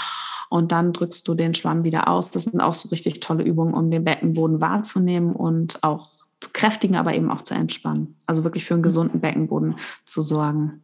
[0.50, 2.30] und dann drückst du den Schwamm wieder aus.
[2.30, 6.08] Das sind auch so richtig tolle Übungen, um den Beckenboden wahrzunehmen und auch
[6.52, 8.16] kräftigen, aber eben auch zu entspannen.
[8.26, 10.82] Also wirklich für einen gesunden Beckenboden zu sorgen.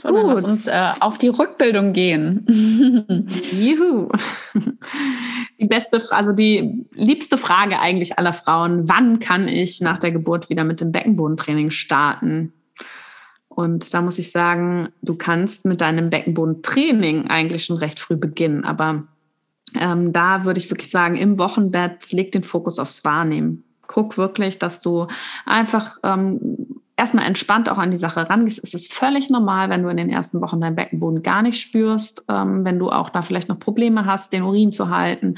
[0.00, 2.46] So, dann lass uns äh, auf die Rückbildung gehen.
[3.52, 4.08] Juhu.
[5.58, 10.48] Die beste, also die liebste Frage eigentlich aller Frauen, wann kann ich nach der Geburt
[10.48, 12.54] wieder mit dem Beckenbodentraining starten?
[13.48, 18.64] Und da muss ich sagen, du kannst mit deinem Beckenbodentraining eigentlich schon recht früh beginnen,
[18.64, 19.04] aber
[19.78, 24.58] ähm, da würde ich wirklich sagen, im Wochenbett leg den Fokus aufs Wahrnehmen guck wirklich,
[24.58, 25.08] dass du
[25.46, 26.38] einfach ähm,
[26.96, 28.60] erstmal entspannt auch an die Sache rangehst.
[28.62, 32.24] Es ist völlig normal, wenn du in den ersten Wochen deinen Beckenboden gar nicht spürst,
[32.28, 35.34] ähm, wenn du auch da vielleicht noch Probleme hast, den Urin zu halten.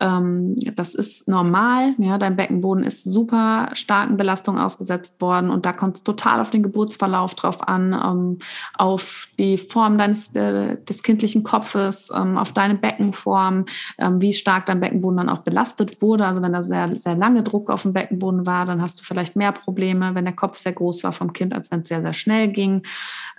[0.00, 1.94] Ähm, das ist normal.
[1.98, 6.50] Ja, dein Beckenboden ist super starken Belastungen ausgesetzt worden und da kommt es total auf
[6.50, 8.38] den Geburtsverlauf drauf an, ähm,
[8.74, 13.64] auf die Form deines äh, des kindlichen Kopfes, ähm, auf deine Beckenform,
[13.98, 16.26] ähm, wie stark dein Beckenboden dann auch belastet wurde.
[16.26, 19.36] Also wenn da sehr sehr lange Druck auf dem Beckenboden war, dann hast du vielleicht
[19.36, 22.14] mehr Probleme, wenn der Kopf sehr groß war vom Kind, als wenn es sehr sehr
[22.14, 22.82] schnell ging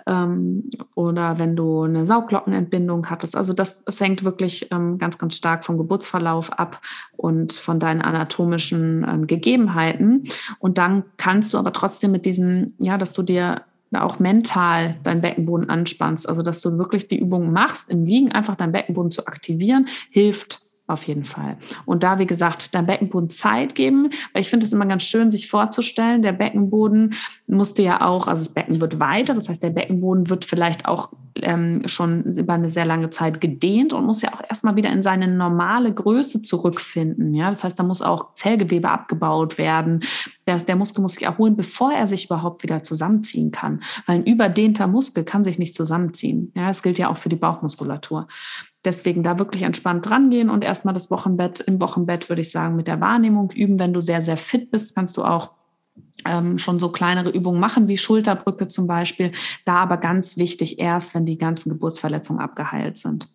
[0.08, 3.36] ähm, oder wenn du eine Sauglockenentbindung hattest.
[3.36, 6.80] Also das, das hängt wirklich ähm, ganz, ganz stark vom Geburtsverlauf ab
[7.16, 10.22] und von deinen anatomischen ähm, Gegebenheiten.
[10.58, 13.62] Und dann kannst du aber trotzdem mit diesen, ja, dass du dir
[13.94, 18.56] auch mental deinen Beckenboden anspannst, also dass du wirklich die Übungen machst, im Liegen einfach
[18.56, 21.56] deinen Beckenboden zu aktivieren, hilft auf jeden Fall.
[21.84, 25.30] Und da, wie gesagt, dein Beckenboden Zeit geben, weil ich finde es immer ganz schön,
[25.30, 27.14] sich vorzustellen, der Beckenboden
[27.46, 31.10] musste ja auch, also das Becken wird weiter, das heißt, der Beckenboden wird vielleicht auch
[31.42, 35.02] ähm, schon über eine sehr lange Zeit gedehnt und muss ja auch erstmal wieder in
[35.02, 37.34] seine normale Größe zurückfinden.
[37.34, 40.00] Ja, das heißt, da muss auch Zellgewebe abgebaut werden.
[40.46, 43.82] Der, der Muskel muss sich erholen, bevor er sich überhaupt wieder zusammenziehen kann.
[44.06, 46.52] Weil ein überdehnter Muskel kann sich nicht zusammenziehen.
[46.54, 48.26] Ja, das gilt ja auch für die Bauchmuskulatur.
[48.88, 52.88] Deswegen da wirklich entspannt rangehen und erstmal das Wochenbett, im Wochenbett würde ich sagen, mit
[52.88, 53.78] der Wahrnehmung üben.
[53.78, 55.50] Wenn du sehr, sehr fit bist, kannst du auch
[56.24, 59.32] ähm, schon so kleinere Übungen machen, wie Schulterbrücke zum Beispiel.
[59.66, 63.28] Da aber ganz wichtig erst, wenn die ganzen Geburtsverletzungen abgeheilt sind.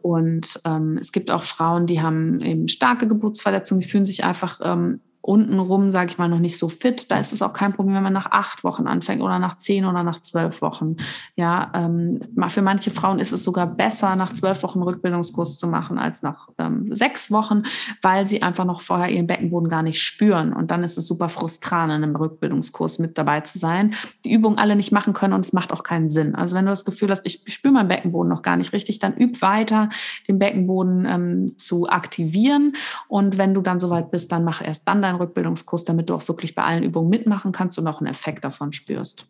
[0.00, 4.58] Und ähm, es gibt auch Frauen, die haben eben starke Geburtsverletzungen, die fühlen sich einfach
[4.64, 7.10] ähm, untenrum, sage ich mal, noch nicht so fit.
[7.10, 9.84] Da ist es auch kein Problem, wenn man nach acht Wochen anfängt oder nach zehn
[9.84, 10.96] oder nach zwölf Wochen.
[11.36, 15.98] Ja, ähm, für manche Frauen ist es sogar besser, nach zwölf Wochen Rückbildungskurs zu machen
[15.98, 17.64] als nach ähm, sechs Wochen,
[18.00, 20.52] weil sie einfach noch vorher ihren Beckenboden gar nicht spüren.
[20.52, 23.94] Und dann ist es super frustrant, in einem Rückbildungskurs mit dabei zu sein,
[24.24, 26.34] die Übungen alle nicht machen können und es macht auch keinen Sinn.
[26.34, 29.16] Also wenn du das Gefühl hast, ich spüre meinen Beckenboden noch gar nicht richtig, dann
[29.16, 29.90] üb weiter,
[30.26, 32.74] den Beckenboden ähm, zu aktivieren.
[33.08, 36.28] Und wenn du dann soweit bist, dann mach erst dann dein Rückbildungskurs, damit du auch
[36.28, 39.26] wirklich bei allen Übungen mitmachen kannst und auch einen Effekt davon spürst.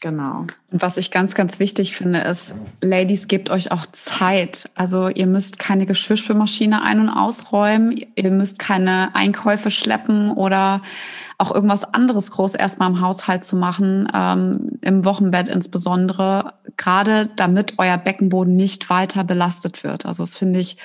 [0.00, 0.44] Genau.
[0.70, 4.68] Und was ich ganz, ganz wichtig finde, ist, Ladies, gebt euch auch Zeit.
[4.74, 10.82] Also ihr müsst keine Geschirrspülmaschine ein- und ausräumen, ihr müsst keine Einkäufe schleppen oder
[11.38, 17.74] auch irgendwas anderes groß erstmal im Haushalt zu machen, ähm, im Wochenbett insbesondere, gerade damit
[17.78, 20.06] euer Beckenboden nicht weiter belastet wird.
[20.06, 20.76] Also das finde ich,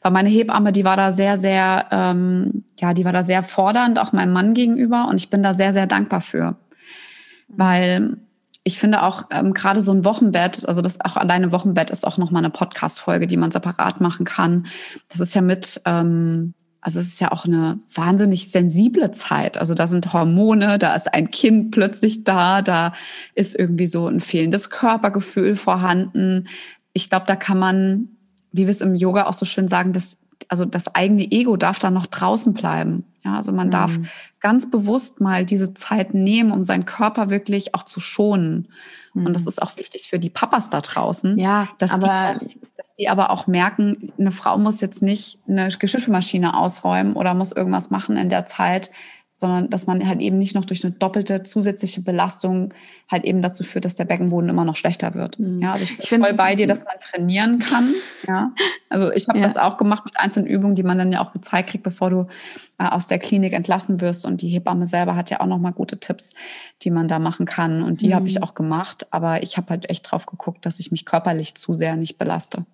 [0.00, 3.98] bei meiner Hebamme, die war da sehr, sehr, ähm, ja, die war da sehr fordernd,
[3.98, 6.56] auch meinem Mann gegenüber und ich bin da sehr, sehr dankbar für.
[7.48, 8.18] Weil
[8.64, 12.18] ich finde auch ähm, gerade so ein Wochenbett, also das auch alleine Wochenbett ist auch
[12.18, 14.66] nochmal eine Podcast-Folge, die man separat machen kann.
[15.08, 19.58] Das ist ja mit, ähm, also es ist ja auch eine wahnsinnig sensible Zeit.
[19.58, 22.92] Also da sind Hormone, da ist ein Kind plötzlich da, da
[23.34, 26.48] ist irgendwie so ein fehlendes Körpergefühl vorhanden.
[26.92, 28.08] Ich glaube, da kann man,
[28.52, 30.18] wie wir es im Yoga auch so schön sagen, das,
[30.48, 33.04] also das eigene Ego darf da noch draußen bleiben.
[33.24, 33.72] Ja, also man mhm.
[33.72, 33.98] darf
[34.40, 38.68] ganz bewusst mal diese Zeit nehmen, um seinen Körper wirklich auch zu schonen.
[39.14, 39.26] Mhm.
[39.26, 39.48] Und das mhm.
[39.48, 41.38] ist auch wichtig für die Papas da draußen.
[41.38, 45.68] Ja, dass, aber die, dass die aber auch merken, eine Frau muss jetzt nicht eine
[45.68, 48.90] Geschirrmaschine ausräumen oder muss irgendwas machen in der Zeit,
[49.40, 52.74] sondern dass man halt eben nicht noch durch eine doppelte zusätzliche Belastung
[53.08, 55.38] halt eben dazu führt, dass der Beckenboden immer noch schlechter wird.
[55.38, 55.62] Mhm.
[55.62, 57.94] Ja, also ich bin ich voll bei dir, dass man trainieren kann.
[58.26, 58.50] Ja,
[58.90, 59.44] also ich habe ja.
[59.44, 62.26] das auch gemacht mit einzelnen Übungen, die man dann ja auch gezeigt kriegt, bevor du
[62.78, 64.26] äh, aus der Klinik entlassen wirst.
[64.26, 66.32] Und die Hebamme selber hat ja auch noch mal gute Tipps,
[66.82, 67.84] die man da machen kann.
[67.84, 68.14] Und die mhm.
[68.14, 69.06] habe ich auch gemacht.
[69.12, 72.66] Aber ich habe halt echt drauf geguckt, dass ich mich körperlich zu sehr nicht belaste.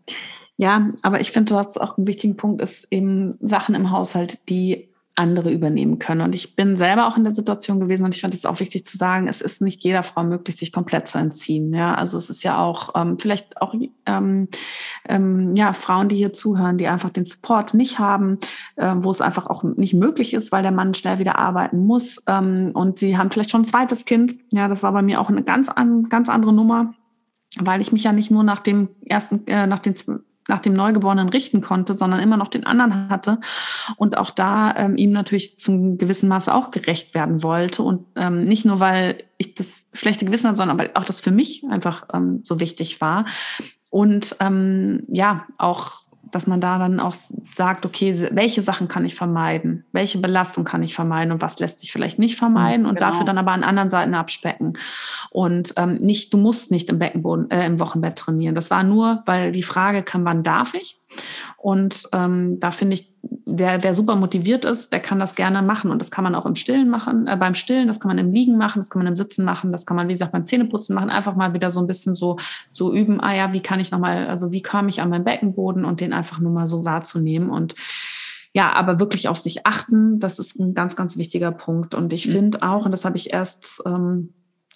[0.57, 4.49] Ja, aber ich finde, du hast auch einen wichtigen Punkt, ist eben Sachen im Haushalt,
[4.49, 6.23] die andere übernehmen können.
[6.23, 8.85] Und ich bin selber auch in der Situation gewesen und ich fand es auch wichtig
[8.85, 11.73] zu sagen, es ist nicht jeder Frau möglich, sich komplett zu entziehen.
[11.73, 13.75] Ja, also es ist ja auch ähm, vielleicht auch
[14.07, 14.49] ähm,
[15.09, 18.39] ähm, ja Frauen, die hier zuhören, die einfach den Support nicht haben,
[18.75, 22.21] äh, wo es einfach auch nicht möglich ist, weil der Mann schnell wieder arbeiten muss
[22.27, 24.35] ähm, und sie haben vielleicht schon ein zweites Kind.
[24.53, 26.93] Ja, das war bei mir auch eine ganz an, ganz andere Nummer,
[27.61, 29.95] weil ich mich ja nicht nur nach dem ersten, äh, nach den
[30.49, 33.41] nach dem Neugeborenen richten konnte, sondern immer noch den anderen hatte
[33.97, 38.45] und auch da ähm, ihm natürlich zum gewissen Maße auch gerecht werden wollte und ähm,
[38.45, 42.07] nicht nur, weil ich das schlechte Gewissen hatte, sondern weil auch das für mich einfach
[42.13, 43.27] ähm, so wichtig war.
[43.91, 46.04] Und ähm, ja auch
[46.35, 47.15] dass man da dann auch
[47.53, 49.85] sagt, okay, welche Sachen kann ich vermeiden?
[49.93, 53.11] Welche Belastung kann ich vermeiden und was lässt sich vielleicht nicht vermeiden und genau.
[53.11, 54.79] dafür dann aber an anderen Seiten abspecken.
[55.31, 58.55] Und ähm, nicht, du musst nicht im Beckenboden, äh, im Wochenbett trainieren.
[58.55, 60.99] Das war nur, weil die Frage kam, wann darf ich?
[61.57, 63.15] Und ähm, da finde ich,
[63.47, 65.91] der, wer super motiviert ist, der kann das gerne machen.
[65.91, 68.33] Und das kann man auch im Stillen machen, äh, beim Stillen, das kann man im
[68.33, 70.95] Liegen machen, das kann man im Sitzen machen, das kann man, wie gesagt, beim Zähneputzen
[70.95, 71.11] machen.
[71.11, 72.37] Einfach mal wieder so ein bisschen so,
[72.71, 75.85] so üben, ah ja, wie kann ich nochmal, also wie kam ich an meinen Beckenboden
[75.85, 77.51] und den einfach nur mal so wahrzunehmen.
[77.51, 77.75] Und
[78.53, 81.95] ja, aber wirklich auf sich achten, das ist ein ganz, ganz wichtiger Punkt.
[81.95, 82.33] Und ich mhm.
[82.33, 84.33] finde auch, und das habe ich erst ähm,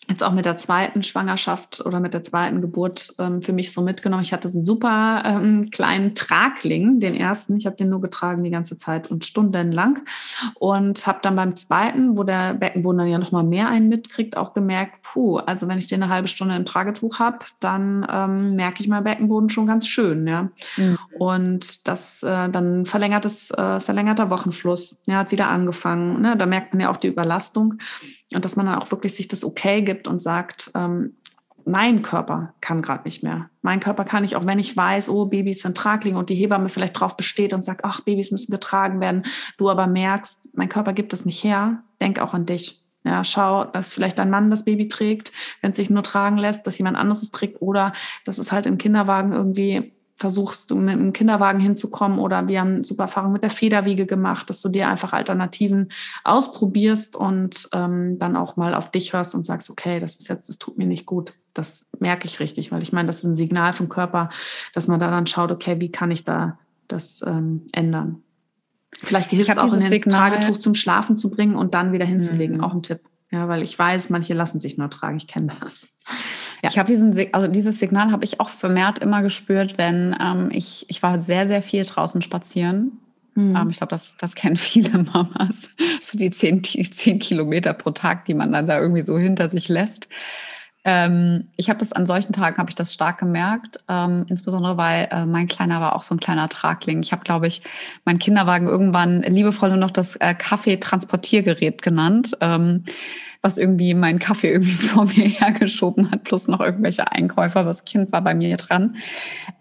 [0.08, 3.82] jetzt auch mit der zweiten Schwangerschaft oder mit der zweiten Geburt ähm, für mich so
[3.82, 4.22] mitgenommen.
[4.22, 7.56] Ich hatte so einen super ähm, kleinen Tragling, den ersten.
[7.56, 10.00] Ich habe den nur getragen die ganze Zeit und stundenlang.
[10.54, 14.54] Und habe dann beim zweiten, wo der Beckenboden dann ja nochmal mehr einen mitkriegt, auch
[14.54, 18.82] gemerkt, puh, also wenn ich den eine halbe Stunde im Tragetuch habe, dann ähm, merke
[18.82, 20.26] ich meinen Beckenboden schon ganz schön.
[20.26, 20.48] Ja?
[20.76, 20.98] Mhm.
[21.18, 26.22] Und das äh, dann verlängertes, äh, verlängerter Wochenfluss, ja, hat wieder angefangen.
[26.22, 26.36] Ne?
[26.36, 27.74] Da merkt man ja auch die Überlastung.
[28.34, 31.14] Und dass man dann auch wirklich sich das okay gibt und sagt, ähm,
[31.64, 33.50] mein Körper kann gerade nicht mehr.
[33.62, 36.70] Mein Körper kann nicht, auch wenn ich weiß, oh, Babys sind Traglinge und die Hebamme
[36.70, 39.24] vielleicht drauf besteht und sagt, ach, Babys müssen getragen werden.
[39.58, 41.82] Du aber merkst, mein Körper gibt es nicht her.
[42.00, 42.82] Denk auch an dich.
[43.04, 46.66] Ja, schau, dass vielleicht dein Mann das Baby trägt, wenn es sich nur tragen lässt,
[46.66, 47.92] dass jemand anderes es trägt oder
[48.24, 53.04] dass es halt im Kinderwagen irgendwie versuchst, mit einem Kinderwagen hinzukommen oder wir haben super
[53.04, 55.90] Erfahrung mit der Federwiege gemacht, dass du dir einfach Alternativen
[56.24, 60.48] ausprobierst und ähm, dann auch mal auf dich hörst und sagst, okay, das ist jetzt,
[60.48, 61.34] das tut mir nicht gut.
[61.54, 64.28] Das merke ich richtig, weil ich meine, das ist ein Signal vom Körper,
[64.74, 66.58] dass man da dann schaut, okay, wie kann ich da
[66.88, 68.22] das ähm, ändern?
[68.92, 72.56] Vielleicht hilft es auch, in ein Tragetuch zum Schlafen zu bringen und dann wieder hinzulegen.
[72.56, 72.64] Mhm.
[72.64, 73.00] Auch ein Tipp.
[73.30, 75.18] Ja, weil ich weiß, manche lassen sich nur tragen.
[75.18, 75.98] Ich kenne das.
[76.62, 76.70] Ja.
[76.70, 80.86] Ich habe diesen, also dieses Signal habe ich auch vermehrt immer gespürt, wenn ähm, ich,
[80.88, 82.98] ich war sehr, sehr viel draußen spazieren.
[83.34, 83.56] Mhm.
[83.56, 85.70] Ähm, ich glaube, das, das kennen viele Mamas.
[86.02, 89.48] So die zehn, die zehn Kilometer pro Tag, die man dann da irgendwie so hinter
[89.48, 90.08] sich lässt.
[90.84, 95.08] Ähm, ich habe das an solchen Tagen habe ich das stark gemerkt, ähm, insbesondere weil
[95.10, 97.02] äh, mein Kleiner war auch so ein kleiner Tragling.
[97.02, 97.62] Ich habe, glaube ich,
[98.04, 102.36] meinen Kinderwagen irgendwann liebevoll nur noch das äh, Kaffeetransportiergerät genannt.
[102.40, 102.84] Ähm,
[103.42, 107.64] was irgendwie meinen Kaffee irgendwie vor mir hergeschoben hat, plus noch irgendwelche Einkäufer.
[107.64, 108.96] Das Kind war bei mir dran.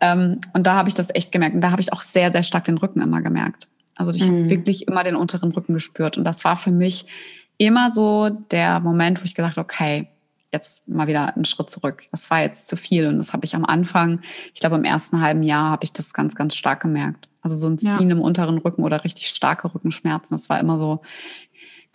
[0.01, 1.55] Ähm, und da habe ich das echt gemerkt.
[1.55, 3.67] Und da habe ich auch sehr, sehr stark den Rücken immer gemerkt.
[3.95, 4.41] Also ich mhm.
[4.41, 6.17] habe wirklich immer den unteren Rücken gespürt.
[6.17, 7.05] Und das war für mich
[7.57, 10.07] immer so der Moment, wo ich gesagt habe, okay,
[10.51, 12.03] jetzt mal wieder einen Schritt zurück.
[12.11, 13.07] Das war jetzt zu viel.
[13.07, 14.21] Und das habe ich am Anfang,
[14.53, 17.27] ich glaube im ersten halben Jahr, habe ich das ganz, ganz stark gemerkt.
[17.41, 18.15] Also so ein Ziehen ja.
[18.15, 20.35] im unteren Rücken oder richtig starke Rückenschmerzen.
[20.35, 21.01] Das war immer so,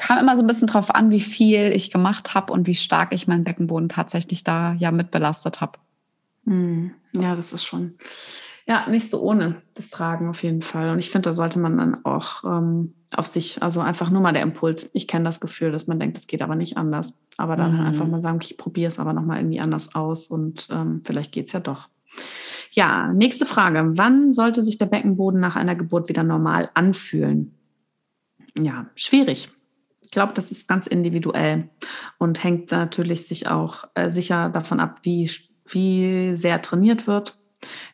[0.03, 3.13] kam immer so ein bisschen drauf an, wie viel ich gemacht habe und wie stark
[3.13, 5.79] ich meinen Beckenboden tatsächlich da ja mit belastet habe.
[6.45, 6.93] Hm.
[7.17, 7.95] Ja, das ist schon
[8.67, 10.91] ja nicht so ohne das Tragen auf jeden Fall.
[10.91, 14.33] Und ich finde, da sollte man dann auch ähm, auf sich, also einfach nur mal
[14.33, 14.91] der Impuls.
[14.95, 17.23] Ich kenne das Gefühl, dass man denkt, es geht aber nicht anders.
[17.37, 17.87] Aber dann mhm.
[17.87, 21.47] einfach mal sagen, ich probiere es aber nochmal irgendwie anders aus und ähm, vielleicht geht
[21.47, 21.89] es ja doch.
[22.71, 23.93] Ja, nächste Frage.
[23.95, 27.55] Wann sollte sich der Beckenboden nach einer Geburt wieder normal anfühlen?
[28.59, 29.51] Ja, schwierig.
[30.13, 31.71] Ich glaube, das ist ganz individuell
[32.19, 35.31] und hängt natürlich sich auch äh, sicher davon ab, wie,
[35.67, 37.39] wie sehr trainiert wird,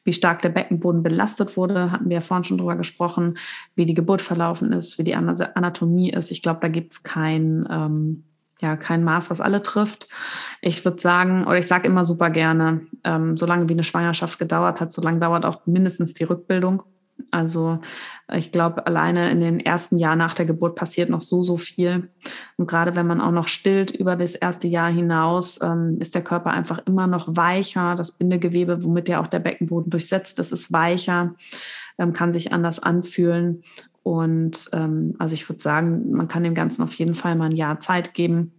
[0.02, 3.38] wie stark der Beckenboden belastet wurde, hatten wir ja vorhin schon drüber gesprochen,
[3.76, 6.32] wie die Geburt verlaufen ist, wie die Anatomie ist.
[6.32, 8.24] Ich glaube, da gibt es kein, ähm,
[8.60, 10.08] ja, kein Maß, was alle trifft.
[10.60, 14.80] Ich würde sagen, oder ich sage immer super gerne, ähm, solange wie eine Schwangerschaft gedauert
[14.80, 16.82] hat, solange dauert auch mindestens die Rückbildung.
[17.30, 17.80] Also
[18.32, 22.10] ich glaube, alleine in den ersten Jahren nach der Geburt passiert noch so, so viel.
[22.56, 26.22] Und gerade wenn man auch noch stillt über das erste Jahr hinaus, ähm, ist der
[26.22, 27.94] Körper einfach immer noch weicher.
[27.96, 31.34] Das Bindegewebe, womit ja auch der Beckenboden durchsetzt, das ist weicher,
[31.98, 33.62] ähm, kann sich anders anfühlen.
[34.02, 37.56] Und ähm, also ich würde sagen, man kann dem Ganzen auf jeden Fall mal ein
[37.56, 38.52] Jahr Zeit geben.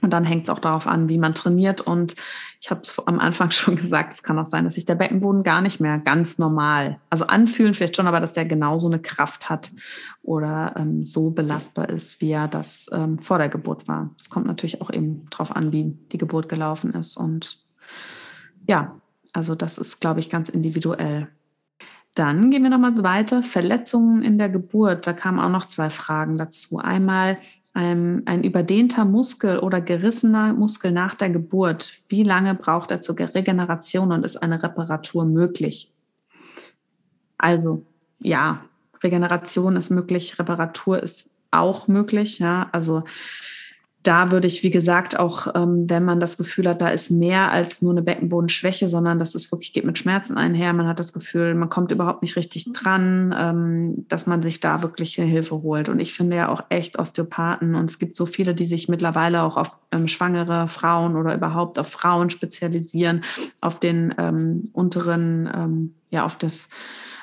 [0.00, 1.80] Und dann hängt es auch darauf an, wie man trainiert.
[1.80, 2.14] Und
[2.60, 5.42] ich habe es am Anfang schon gesagt, es kann auch sein, dass sich der Beckenboden
[5.42, 9.48] gar nicht mehr ganz normal, also anfühlen vielleicht schon, aber dass der genauso eine Kraft
[9.48, 9.70] hat
[10.22, 14.10] oder ähm, so belastbar ist, wie er das ähm, vor der Geburt war.
[14.20, 17.16] Es kommt natürlich auch eben darauf an, wie die Geburt gelaufen ist.
[17.16, 17.58] Und
[18.66, 19.00] ja,
[19.32, 21.28] also das ist, glaube ich, ganz individuell.
[22.14, 23.42] Dann gehen wir nochmal weiter.
[23.42, 25.06] Verletzungen in der Geburt.
[25.06, 26.78] Da kamen auch noch zwei Fragen dazu.
[26.78, 27.38] Einmal
[27.74, 32.00] ein, ein überdehnter Muskel oder gerissener Muskel nach der Geburt.
[32.08, 35.92] Wie lange braucht er zur Regeneration und ist eine Reparatur möglich?
[37.36, 37.84] Also,
[38.22, 38.64] ja,
[39.02, 42.38] Regeneration ist möglich, Reparatur ist auch möglich.
[42.38, 43.02] Ja, also
[44.04, 47.50] da würde ich, wie gesagt, auch ähm, wenn man das Gefühl hat, da ist mehr
[47.50, 50.74] als nur eine Beckenbodenschwäche, sondern das ist wirklich, geht mit Schmerzen einher.
[50.74, 54.82] Man hat das Gefühl, man kommt überhaupt nicht richtig dran, ähm, dass man sich da
[54.82, 55.88] wirklich Hilfe holt.
[55.88, 59.42] Und ich finde ja auch echt Osteopathen und es gibt so viele, die sich mittlerweile
[59.42, 63.22] auch auf ähm, schwangere Frauen oder überhaupt auf Frauen spezialisieren,
[63.62, 66.68] auf den ähm, unteren, ähm, ja, auf das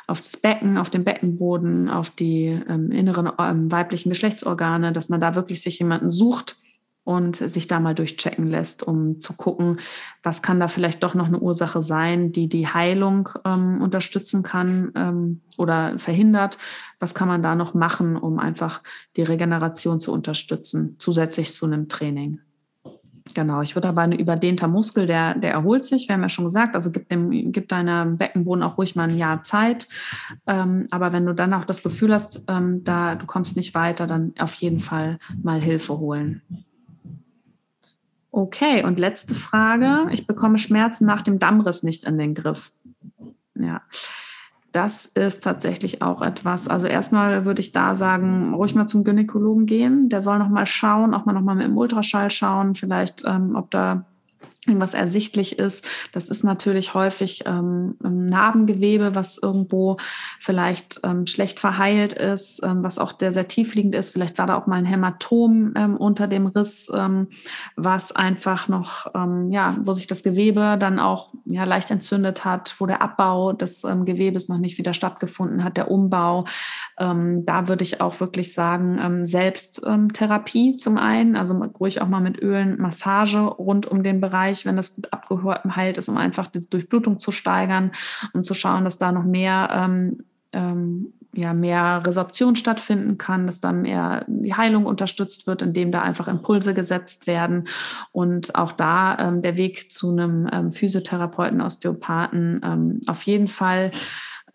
[0.08, 5.22] auf das Becken, auf den Beckenboden, auf die ähm, inneren ähm, weiblichen Geschlechtsorgane, dass man
[5.22, 6.58] da wirklich sich jemanden sucht,
[7.04, 9.80] und sich da mal durchchecken lässt, um zu gucken,
[10.24, 14.92] was kann da vielleicht doch noch eine Ursache sein, die die Heilung ähm, unterstützen kann
[14.96, 16.58] ähm, oder verhindert.
[17.00, 18.82] Was kann man da noch machen, um einfach
[19.16, 22.40] die Regeneration zu unterstützen, zusätzlich zu einem Training?
[23.34, 26.46] Genau, ich würde aber ein überdehnter Muskel, der, der erholt sich, wir haben ja schon
[26.46, 29.88] gesagt, also gib, dem, gib deinem Beckenboden auch ruhig mal ein Jahr Zeit.
[30.48, 34.08] Ähm, aber wenn du dann auch das Gefühl hast, ähm, da du kommst nicht weiter,
[34.08, 36.42] dann auf jeden Fall mal Hilfe holen.
[38.32, 40.08] Okay, und letzte Frage.
[40.12, 42.72] Ich bekomme Schmerzen nach dem Dammriss nicht in den Griff.
[43.56, 43.82] Ja,
[44.72, 46.70] das ist tatsächlich auch etwas.
[46.70, 50.08] Also erstmal würde ich da sagen, ruhig mal zum Gynäkologen gehen.
[50.08, 53.56] Der soll noch mal schauen, auch mal noch mal mit dem Ultraschall schauen, vielleicht, ähm,
[53.56, 54.06] ob da
[54.68, 55.88] was ersichtlich ist.
[56.12, 59.98] Das ist natürlich häufig ähm, Narbengewebe, was irgendwo
[60.40, 64.12] vielleicht ähm, schlecht verheilt ist, ähm, was auch sehr, sehr tiefliegend ist.
[64.12, 67.28] Vielleicht war da auch mal ein Hämatom ähm, unter dem Riss, ähm,
[67.76, 72.76] was einfach noch, ähm, ja, wo sich das Gewebe dann auch ja, leicht entzündet hat,
[72.78, 76.46] wo der Abbau des Gewebes noch nicht wieder stattgefunden hat, der Umbau.
[76.98, 82.80] Da würde ich auch wirklich sagen, Selbsttherapie zum einen, also ruhig auch mal mit Ölen,
[82.80, 87.18] Massage rund um den Bereich Bereich, wenn das gut abgeheilt ist, um einfach die Durchblutung
[87.18, 87.92] zu steigern
[88.34, 90.24] und zu schauen, dass da noch mehr ähm,
[90.54, 96.02] ähm, ja, mehr Resorption stattfinden kann, dass dann mehr die Heilung unterstützt wird, indem da
[96.02, 97.70] einfach Impulse gesetzt werden.
[98.12, 103.92] Und auch da ähm, der Weg zu einem ähm, Physiotherapeuten, Osteopathen ähm, auf jeden Fall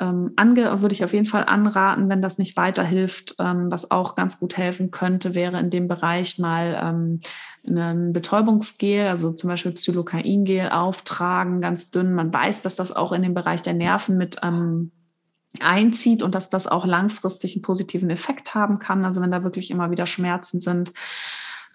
[0.01, 3.37] ähm, ange würde ich auf jeden Fall anraten, wenn das nicht weiterhilft.
[3.39, 7.21] Ähm, was auch ganz gut helfen könnte, wäre in dem Bereich mal ähm,
[7.67, 12.15] ein Betäubungsgel, also zum Beispiel Xylocain-Gel auftragen, ganz dünn.
[12.15, 14.93] Man weiß, dass das auch in den Bereich der Nerven mit ähm,
[15.61, 19.05] einzieht und dass das auch langfristig einen positiven Effekt haben kann.
[19.05, 20.93] Also wenn da wirklich immer wieder Schmerzen sind,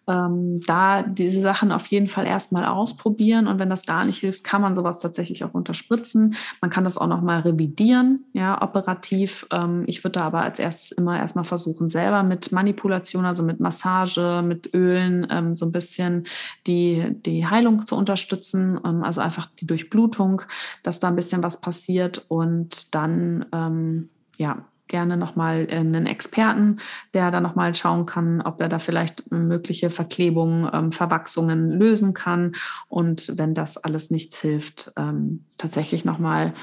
[0.08, 4.44] ähm, da diese Sachen auf jeden Fall erstmal ausprobieren und wenn das gar nicht hilft,
[4.44, 6.36] kann man sowas tatsächlich auch unterspritzen.
[6.60, 9.46] Man kann das auch noch mal revidieren, ja, operativ.
[9.52, 13.60] Ähm, ich würde da aber als erstes immer erstmal versuchen, selber mit Manipulation, also mit
[13.60, 16.26] Massage, mit Ölen, ähm, so ein bisschen
[16.68, 20.42] die, die Heilung zu unterstützen, ähm, also einfach die Durchblutung,
[20.84, 26.78] dass da ein bisschen was passiert und dann, ähm, ja, gerne nochmal einen Experten,
[27.16, 32.52] der da nochmal schauen kann, ob er da vielleicht mögliche Verklebungen, ähm, Verwachsungen lösen kann.
[32.90, 36.54] Und wenn das alles nichts hilft, ähm, tatsächlich nochmal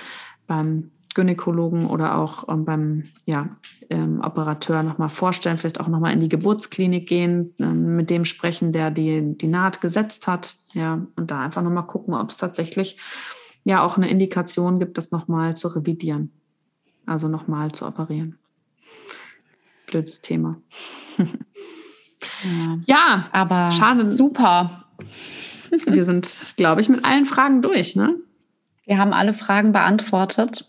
[0.46, 3.56] beim Gynäkologen oder auch ähm, beim ja,
[3.90, 8.72] ähm, Operateur nochmal vorstellen, vielleicht auch nochmal in die Geburtsklinik gehen, ähm, mit dem sprechen,
[8.72, 13.00] der die, die Naht gesetzt hat, ja, und da einfach nochmal gucken, ob es tatsächlich
[13.64, 16.30] ja auch eine Indikation gibt, das nochmal zu revidieren
[17.08, 18.38] also nochmal zu operieren.
[19.86, 20.56] Blödes Thema.
[22.44, 24.04] ja, ja, aber schade.
[24.04, 24.84] Super.
[25.86, 28.14] Wir sind, glaube ich, mit allen Fragen durch, ne?
[28.88, 30.64] Wir haben alle Fragen beantwortet.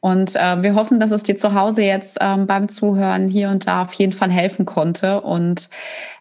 [0.00, 3.66] Und äh, wir hoffen, dass es dir zu Hause jetzt ähm, beim Zuhören hier und
[3.66, 5.20] da auf jeden Fall helfen konnte.
[5.20, 5.70] Und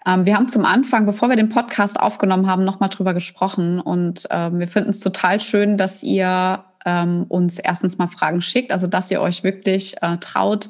[0.05, 3.81] ähm, wir haben zum Anfang, bevor wir den Podcast aufgenommen haben, nochmal drüber gesprochen.
[3.81, 8.71] Und äh, wir finden es total schön, dass ihr ähm, uns erstens mal Fragen schickt,
[8.71, 10.67] also dass ihr euch wirklich äh, traut,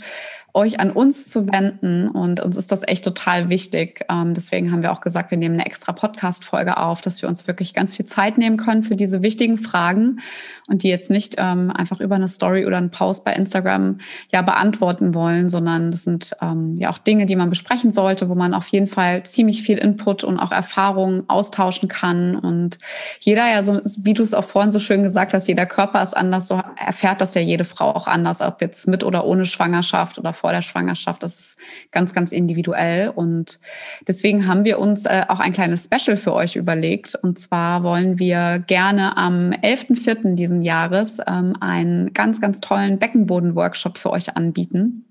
[0.53, 2.07] euch an uns zu wenden.
[2.07, 4.05] Und uns ist das echt total wichtig.
[4.09, 7.47] Ähm, deswegen haben wir auch gesagt, wir nehmen eine extra Podcast-Folge auf, dass wir uns
[7.47, 10.19] wirklich ganz viel Zeit nehmen können für diese wichtigen Fragen
[10.67, 13.97] und die jetzt nicht ähm, einfach über eine Story oder einen Post bei Instagram
[14.31, 18.35] ja beantworten wollen, sondern das sind ähm, ja auch Dinge, die man besprechen sollte, wo
[18.35, 22.35] man auf jeden Fall ziemlich viel Input und auch Erfahrungen austauschen kann.
[22.35, 22.77] Und
[23.19, 26.15] jeder ja so, wie du es auch vorhin so schön gesagt hast, jeder Körper ist
[26.15, 30.19] anders, so erfährt das ja jede Frau auch anders, ob jetzt mit oder ohne Schwangerschaft
[30.19, 31.23] oder vor der Schwangerschaft.
[31.23, 31.59] Das ist
[31.91, 33.07] ganz, ganz individuell.
[33.07, 33.61] Und
[34.09, 37.15] deswegen haben wir uns äh, auch ein kleines Special für euch überlegt.
[37.15, 40.35] Und zwar wollen wir gerne am 11.04.
[40.35, 45.05] diesen Jahres ähm, einen ganz, ganz tollen Beckenboden-Workshop für euch anbieten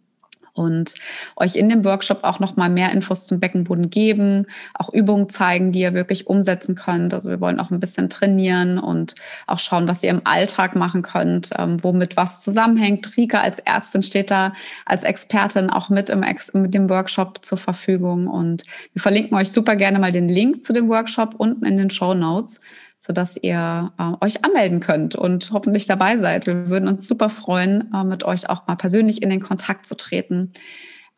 [0.54, 0.94] und
[1.36, 5.72] euch in dem Workshop auch noch mal mehr Infos zum Beckenboden geben, auch Übungen zeigen,
[5.72, 7.14] die ihr wirklich umsetzen könnt.
[7.14, 9.14] Also wir wollen auch ein bisschen trainieren und
[9.46, 13.16] auch schauen, was ihr im Alltag machen könnt, ähm, womit was zusammenhängt.
[13.16, 14.52] Rika als Ärztin steht da
[14.84, 19.50] als Expertin auch mit im Ex mit dem Workshop zur Verfügung und wir verlinken euch
[19.50, 22.60] super gerne mal den Link zu dem Workshop unten in den Show Notes
[23.04, 26.46] sodass ihr äh, euch anmelden könnt und hoffentlich dabei seid.
[26.46, 29.96] Wir würden uns super freuen, äh, mit euch auch mal persönlich in den Kontakt zu
[29.96, 30.52] treten.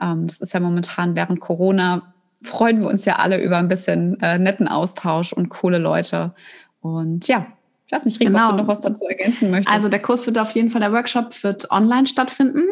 [0.01, 4.19] Ähm, das ist ja momentan während Corona, freuen wir uns ja alle über ein bisschen
[4.23, 6.35] äh, netten Austausch und coole Leute.
[6.81, 7.49] Und ja,
[7.87, 8.45] ich weiß nicht, Rico, genau.
[8.45, 8.63] ob du genau.
[8.63, 9.75] noch was dazu ergänzen möchtest.
[9.75, 12.63] Also der Kurs wird auf jeden Fall, der Workshop wird online stattfinden.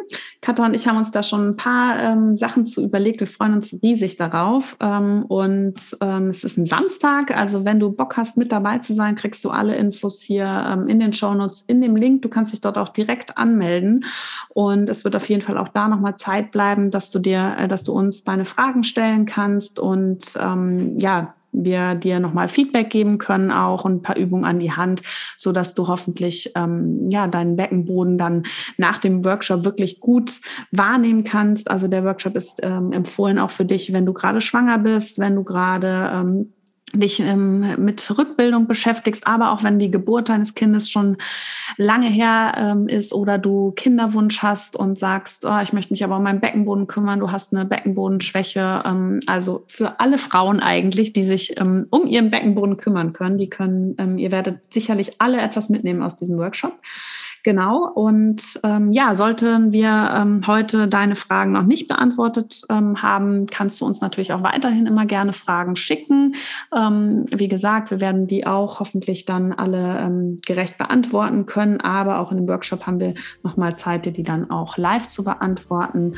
[0.40, 3.20] Katha und ich haben uns da schon ein paar ähm, Sachen zu überlegt.
[3.20, 4.74] Wir freuen uns riesig darauf.
[4.80, 7.36] Ähm, und ähm, es ist ein Samstag.
[7.36, 10.88] Also wenn du Bock hast, mit dabei zu sein, kriegst du alle Infos hier ähm,
[10.88, 12.22] in den Shownotes, in dem Link.
[12.22, 14.06] Du kannst dich dort auch direkt anmelden.
[14.48, 17.68] Und es wird auf jeden Fall auch da nochmal Zeit bleiben, dass du dir, äh,
[17.68, 23.18] dass du uns deine Fragen stellen kannst und ähm, ja, wir dir nochmal Feedback geben
[23.18, 25.02] können auch und ein paar Übungen an die Hand,
[25.36, 28.44] so dass du hoffentlich ähm, ja deinen Beckenboden dann
[28.78, 30.32] nach dem Workshop wirklich gut
[30.70, 31.70] wahrnehmen kannst.
[31.70, 35.36] Also der Workshop ist ähm, empfohlen auch für dich, wenn du gerade schwanger bist, wenn
[35.36, 36.52] du gerade ähm,
[36.92, 41.16] dich ähm, mit Rückbildung beschäftigst, aber auch wenn die Geburt deines Kindes schon
[41.76, 46.16] lange her ähm, ist oder du Kinderwunsch hast und sagst, oh, ich möchte mich aber
[46.16, 48.82] um meinen Beckenboden kümmern, du hast eine Beckenbodenschwäche.
[48.84, 53.50] Ähm, also für alle Frauen eigentlich, die sich ähm, um ihren Beckenboden kümmern können, die
[53.50, 56.74] können, ähm, ihr werdet sicherlich alle etwas mitnehmen aus diesem Workshop.
[57.44, 57.90] Genau.
[57.92, 63.80] Und ähm, ja, sollten wir ähm, heute deine Fragen noch nicht beantwortet ähm, haben, kannst
[63.80, 66.36] du uns natürlich auch weiterhin immer gerne Fragen schicken.
[66.76, 71.80] Ähm, wie gesagt, wir werden die auch hoffentlich dann alle ähm, gerecht beantworten können.
[71.80, 75.24] Aber auch in dem Workshop haben wir nochmal Zeit, dir die dann auch live zu
[75.24, 76.14] beantworten.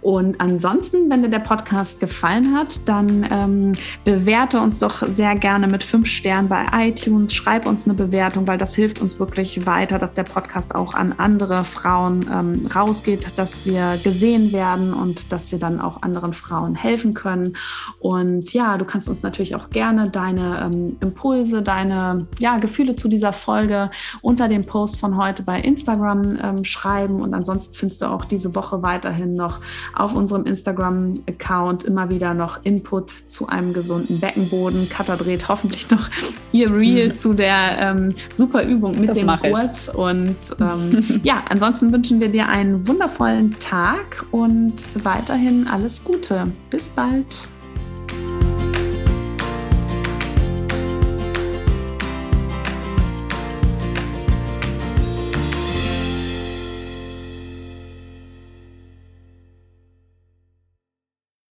[0.00, 3.72] Und ansonsten, wenn dir der Podcast gefallen hat, dann ähm,
[4.04, 7.34] bewerte uns doch sehr gerne mit fünf Sternen bei iTunes.
[7.34, 10.94] Schreib uns eine Bewertung, weil das hilft uns wirklich weiter, dass der Podcast Podcast auch
[10.94, 16.32] an andere Frauen ähm, rausgeht, dass wir gesehen werden und dass wir dann auch anderen
[16.32, 17.56] Frauen helfen können.
[17.98, 23.08] Und ja, du kannst uns natürlich auch gerne deine ähm, Impulse, deine ja, Gefühle zu
[23.08, 23.90] dieser Folge
[24.22, 27.20] unter dem Post von heute bei Instagram ähm, schreiben.
[27.20, 29.60] Und ansonsten findest du auch diese Woche weiterhin noch
[29.94, 34.88] auf unserem Instagram-Account immer wieder noch Input zu einem gesunden Beckenboden.
[34.88, 36.08] Katha dreht hoffentlich noch
[36.52, 39.94] ihr Reel zu der ähm, super Übung mit das dem Gurt.
[39.94, 46.50] Und ähm, ja, ansonsten wünschen wir dir einen wundervollen Tag und weiterhin alles Gute.
[46.70, 47.40] Bis bald.